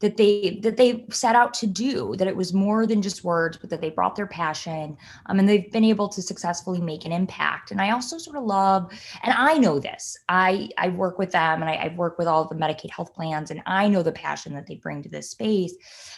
that 0.00 0.16
they 0.16 0.58
that 0.64 0.76
they 0.76 1.06
set 1.08 1.36
out 1.36 1.54
to 1.54 1.68
do. 1.68 2.16
That 2.16 2.26
it 2.26 2.34
was 2.34 2.52
more 2.52 2.84
than 2.84 3.00
just 3.00 3.22
words, 3.22 3.56
but 3.56 3.70
that 3.70 3.80
they 3.80 3.90
brought 3.90 4.16
their 4.16 4.26
passion, 4.26 4.96
um, 5.26 5.38
and 5.38 5.48
they've 5.48 5.70
been 5.70 5.84
able 5.84 6.08
to 6.08 6.20
successfully 6.20 6.80
make 6.80 7.04
an 7.04 7.12
impact. 7.12 7.70
And 7.70 7.80
I 7.80 7.92
also 7.92 8.18
sort 8.18 8.36
of 8.36 8.42
love, 8.42 8.90
and 9.22 9.32
I 9.32 9.56
know 9.56 9.78
this. 9.78 10.16
I 10.28 10.70
I 10.76 10.88
work 10.88 11.16
with 11.16 11.30
them, 11.30 11.62
and 11.62 11.70
I, 11.70 11.74
I 11.74 11.94
work 11.96 12.18
with 12.18 12.26
all 12.26 12.48
the 12.48 12.56
Medicaid 12.56 12.90
health 12.90 13.14
plans, 13.14 13.52
and 13.52 13.62
I 13.66 13.86
know 13.86 14.02
the 14.02 14.10
passion 14.10 14.52
that 14.54 14.66
they 14.66 14.74
bring 14.74 15.00
to 15.00 15.08
this 15.08 15.30
space. 15.30 15.76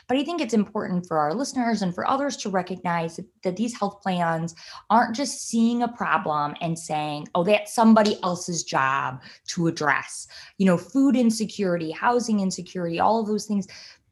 But 0.08 0.16
I 0.16 0.24
think 0.24 0.40
it's 0.40 0.54
important 0.54 1.06
for 1.06 1.18
our 1.18 1.34
listeners 1.34 1.82
and 1.82 1.94
for 1.94 2.08
others 2.08 2.38
to 2.38 2.48
recognize 2.48 3.16
that, 3.16 3.26
that 3.42 3.56
these 3.56 3.73
health 3.74 4.00
plans 4.02 4.54
aren't 4.90 5.14
just 5.14 5.48
seeing 5.48 5.82
a 5.82 5.88
problem 5.88 6.54
and 6.60 6.78
saying 6.78 7.28
oh, 7.34 7.44
that's 7.44 7.74
somebody 7.74 8.18
else's 8.22 8.62
job 8.62 9.20
to 9.48 9.66
address. 9.66 10.28
You 10.58 10.66
know, 10.66 10.78
food 10.78 11.16
insecurity, 11.16 11.90
housing 11.90 12.40
insecurity, 12.40 13.00
all 13.00 13.20
of 13.20 13.26
those 13.26 13.46
things. 13.46 13.66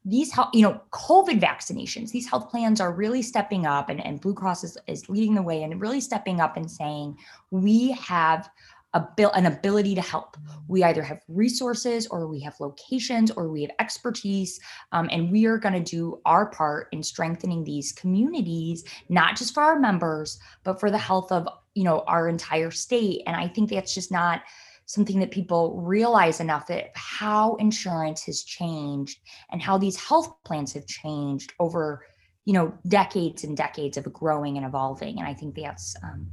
These 0.05 0.37
you 0.53 0.63
know, 0.63 0.81
COVID 0.91 1.41
vaccinations, 1.41 2.11
these 2.11 2.29
health 2.29 2.51
plans 2.51 2.81
are 2.81 2.93
really 2.93 3.23
stepping 3.23 3.67
up 3.67 3.89
and, 3.89 4.05
and 4.05 4.21
Blue 4.21 4.35
Cross 4.35 4.65
is, 4.65 4.77
is 4.89 5.09
leading 5.09 5.37
the 5.37 5.43
way 5.43 5.63
and 5.63 5.81
really 5.81 6.01
stepping 6.01 6.41
up 6.41 6.57
and 6.57 6.69
saying, 6.69 7.17
we 7.53 7.93
have 7.93 8.51
an 8.95 9.47
ability 9.47 9.95
to 9.95 10.01
help. 10.01 10.37
We 10.69 10.85
either 10.85 11.03
have 11.03 11.21
resources 11.29 12.07
or 12.07 12.27
we 12.27 12.41
have 12.41 12.61
locations 12.61 13.31
or 13.31 13.49
we 13.49 13.63
have 13.63 13.71
expertise, 13.79 14.61
um, 14.93 15.09
and 15.11 15.31
we 15.31 15.47
are 15.47 15.59
going 15.59 15.75
to 15.75 15.81
do 15.81 16.21
our 16.25 16.47
part 16.47 16.89
in 16.93 17.03
strengthening 17.03 17.65
these 17.65 17.93
communities, 17.93 18.85
not 19.09 19.37
just 19.37 19.55
for 19.55 19.63
our 19.63 19.79
members, 19.79 20.39
but 20.63 20.79
for 20.79 20.91
the 20.91 20.99
health 20.99 21.33
of 21.33 21.49
you 21.75 21.85
know 21.85 22.01
our 22.07 22.29
entire 22.29 22.71
state. 22.71 23.23
And 23.27 23.37
I 23.37 23.49
think 23.49 23.71
that's 23.71 23.95
just 23.95 24.13
not 24.13 24.43
something 24.87 25.21
that 25.21 25.31
people 25.31 25.81
realize 25.81 26.41
enough 26.41 26.67
that 26.67 26.91
how 26.95 27.55
insurance 27.57 28.25
has 28.25 28.43
changed 28.43 29.21
and 29.51 29.63
how 29.63 29.79
these 29.79 29.97
health 29.97 30.35
plans 30.45 30.73
have 30.75 30.87
changed 30.87 31.53
over 31.61 32.05
you 32.45 32.53
know 32.53 32.75
decades 32.89 33.45
and 33.45 33.57
decades 33.57 33.97
of 33.97 34.13
growing 34.13 34.57
and 34.57 34.67
evolving 34.67 35.19
and 35.19 35.29
i 35.29 35.33
think 35.33 35.55
that's 35.55 35.95
um, 36.03 36.27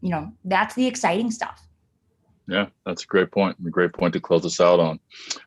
you 0.00 0.10
know 0.10 0.30
that's 0.44 0.74
the 0.74 0.86
exciting 0.86 1.30
stuff 1.30 1.67
yeah, 2.48 2.66
that's 2.86 3.04
a 3.04 3.06
great 3.06 3.30
point. 3.30 3.56
A 3.64 3.70
great 3.70 3.92
point 3.92 4.14
to 4.14 4.20
close 4.20 4.46
us 4.46 4.58
out 4.58 4.80
on. 4.80 4.98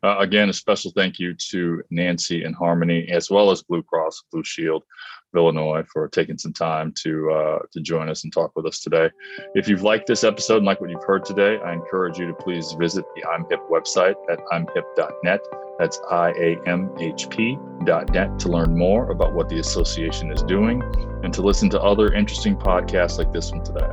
Uh, 0.03 0.19
again, 0.19 0.49
a 0.49 0.53
special 0.53 0.91
thank 0.91 1.17
you 1.17 1.33
to 1.33 1.81
Nancy 1.89 2.43
and 2.43 2.55
Harmony, 2.55 3.09
as 3.09 3.31
well 3.31 3.49
as 3.49 3.63
Blue 3.63 3.81
Cross 3.81 4.25
Blue 4.31 4.43
Shield 4.43 4.83
of 5.33 5.37
Illinois, 5.37 5.83
for 5.91 6.07
taking 6.09 6.37
some 6.37 6.53
time 6.53 6.93
to 7.01 7.31
uh, 7.31 7.59
to 7.71 7.81
join 7.81 8.07
us 8.07 8.23
and 8.23 8.31
talk 8.31 8.55
with 8.55 8.67
us 8.67 8.81
today. 8.81 9.09
If 9.55 9.67
you've 9.67 9.81
liked 9.81 10.05
this 10.05 10.23
episode 10.23 10.57
and 10.57 10.65
like 10.65 10.79
what 10.79 10.91
you've 10.91 11.03
heard 11.03 11.25
today, 11.25 11.57
I 11.65 11.73
encourage 11.73 12.19
you 12.19 12.27
to 12.27 12.35
please 12.35 12.71
visit 12.73 13.03
the 13.15 13.25
I'm 13.25 13.47
Hip 13.49 13.61
website 13.67 14.15
at 14.29 14.37
imhip.net. 14.51 15.41
That's 15.79 15.99
I-A-M-H-P.net 16.11 17.39
to 18.39 18.47
learn 18.47 18.77
more 18.77 19.09
about 19.09 19.33
what 19.33 19.49
the 19.49 19.57
association 19.57 20.31
is 20.31 20.43
doing 20.43 20.83
and 21.23 21.33
to 21.33 21.41
listen 21.41 21.71
to 21.71 21.81
other 21.81 22.13
interesting 22.13 22.55
podcasts 22.55 23.17
like 23.17 23.33
this 23.33 23.51
one 23.51 23.63
today. 23.63 23.89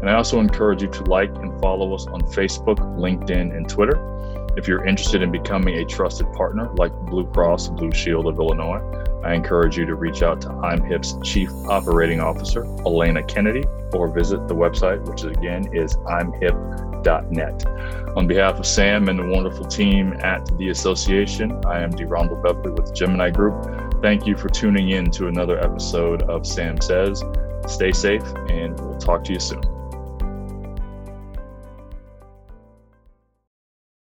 And 0.00 0.10
I 0.10 0.14
also 0.14 0.40
encourage 0.40 0.82
you 0.82 0.88
to 0.88 1.04
like 1.04 1.34
and 1.36 1.58
follow 1.60 1.94
us 1.94 2.06
on 2.06 2.20
Facebook, 2.22 2.78
LinkedIn, 2.98 3.56
and 3.56 3.68
Twitter. 3.68 3.98
If 4.56 4.66
you're 4.66 4.84
interested 4.86 5.22
in 5.22 5.30
becoming 5.30 5.76
a 5.76 5.84
trusted 5.84 6.32
partner 6.32 6.70
like 6.74 6.92
Blue 7.06 7.26
Cross 7.26 7.68
Blue 7.68 7.92
Shield 7.92 8.26
of 8.26 8.38
Illinois, 8.38 8.80
I 9.22 9.34
encourage 9.34 9.76
you 9.76 9.84
to 9.86 9.94
reach 9.94 10.22
out 10.22 10.40
to 10.42 10.48
IMHIP's 10.48 11.18
Chief 11.28 11.50
Operating 11.68 12.20
Officer, 12.20 12.64
Elena 12.86 13.22
Kennedy, 13.24 13.64
or 13.92 14.08
visit 14.08 14.46
the 14.48 14.54
website, 14.54 15.04
which 15.04 15.24
again 15.24 15.74
is 15.74 15.96
imhip.net. 15.96 17.66
On 18.16 18.26
behalf 18.26 18.58
of 18.58 18.66
Sam 18.66 19.08
and 19.08 19.18
the 19.18 19.26
wonderful 19.26 19.66
team 19.66 20.14
at 20.20 20.46
the 20.58 20.70
association, 20.70 21.60
I 21.66 21.82
am 21.82 21.90
DeRondell 21.92 22.42
Beverly 22.42 22.70
with 22.70 22.86
the 22.86 22.92
Gemini 22.92 23.30
Group. 23.30 24.00
Thank 24.00 24.26
you 24.26 24.36
for 24.36 24.48
tuning 24.48 24.90
in 24.90 25.10
to 25.12 25.26
another 25.26 25.58
episode 25.58 26.22
of 26.22 26.46
Sam 26.46 26.80
Says. 26.80 27.22
Stay 27.66 27.92
safe, 27.92 28.24
and 28.48 28.78
we'll 28.80 28.98
talk 28.98 29.24
to 29.24 29.32
you 29.32 29.40
soon. 29.40 29.75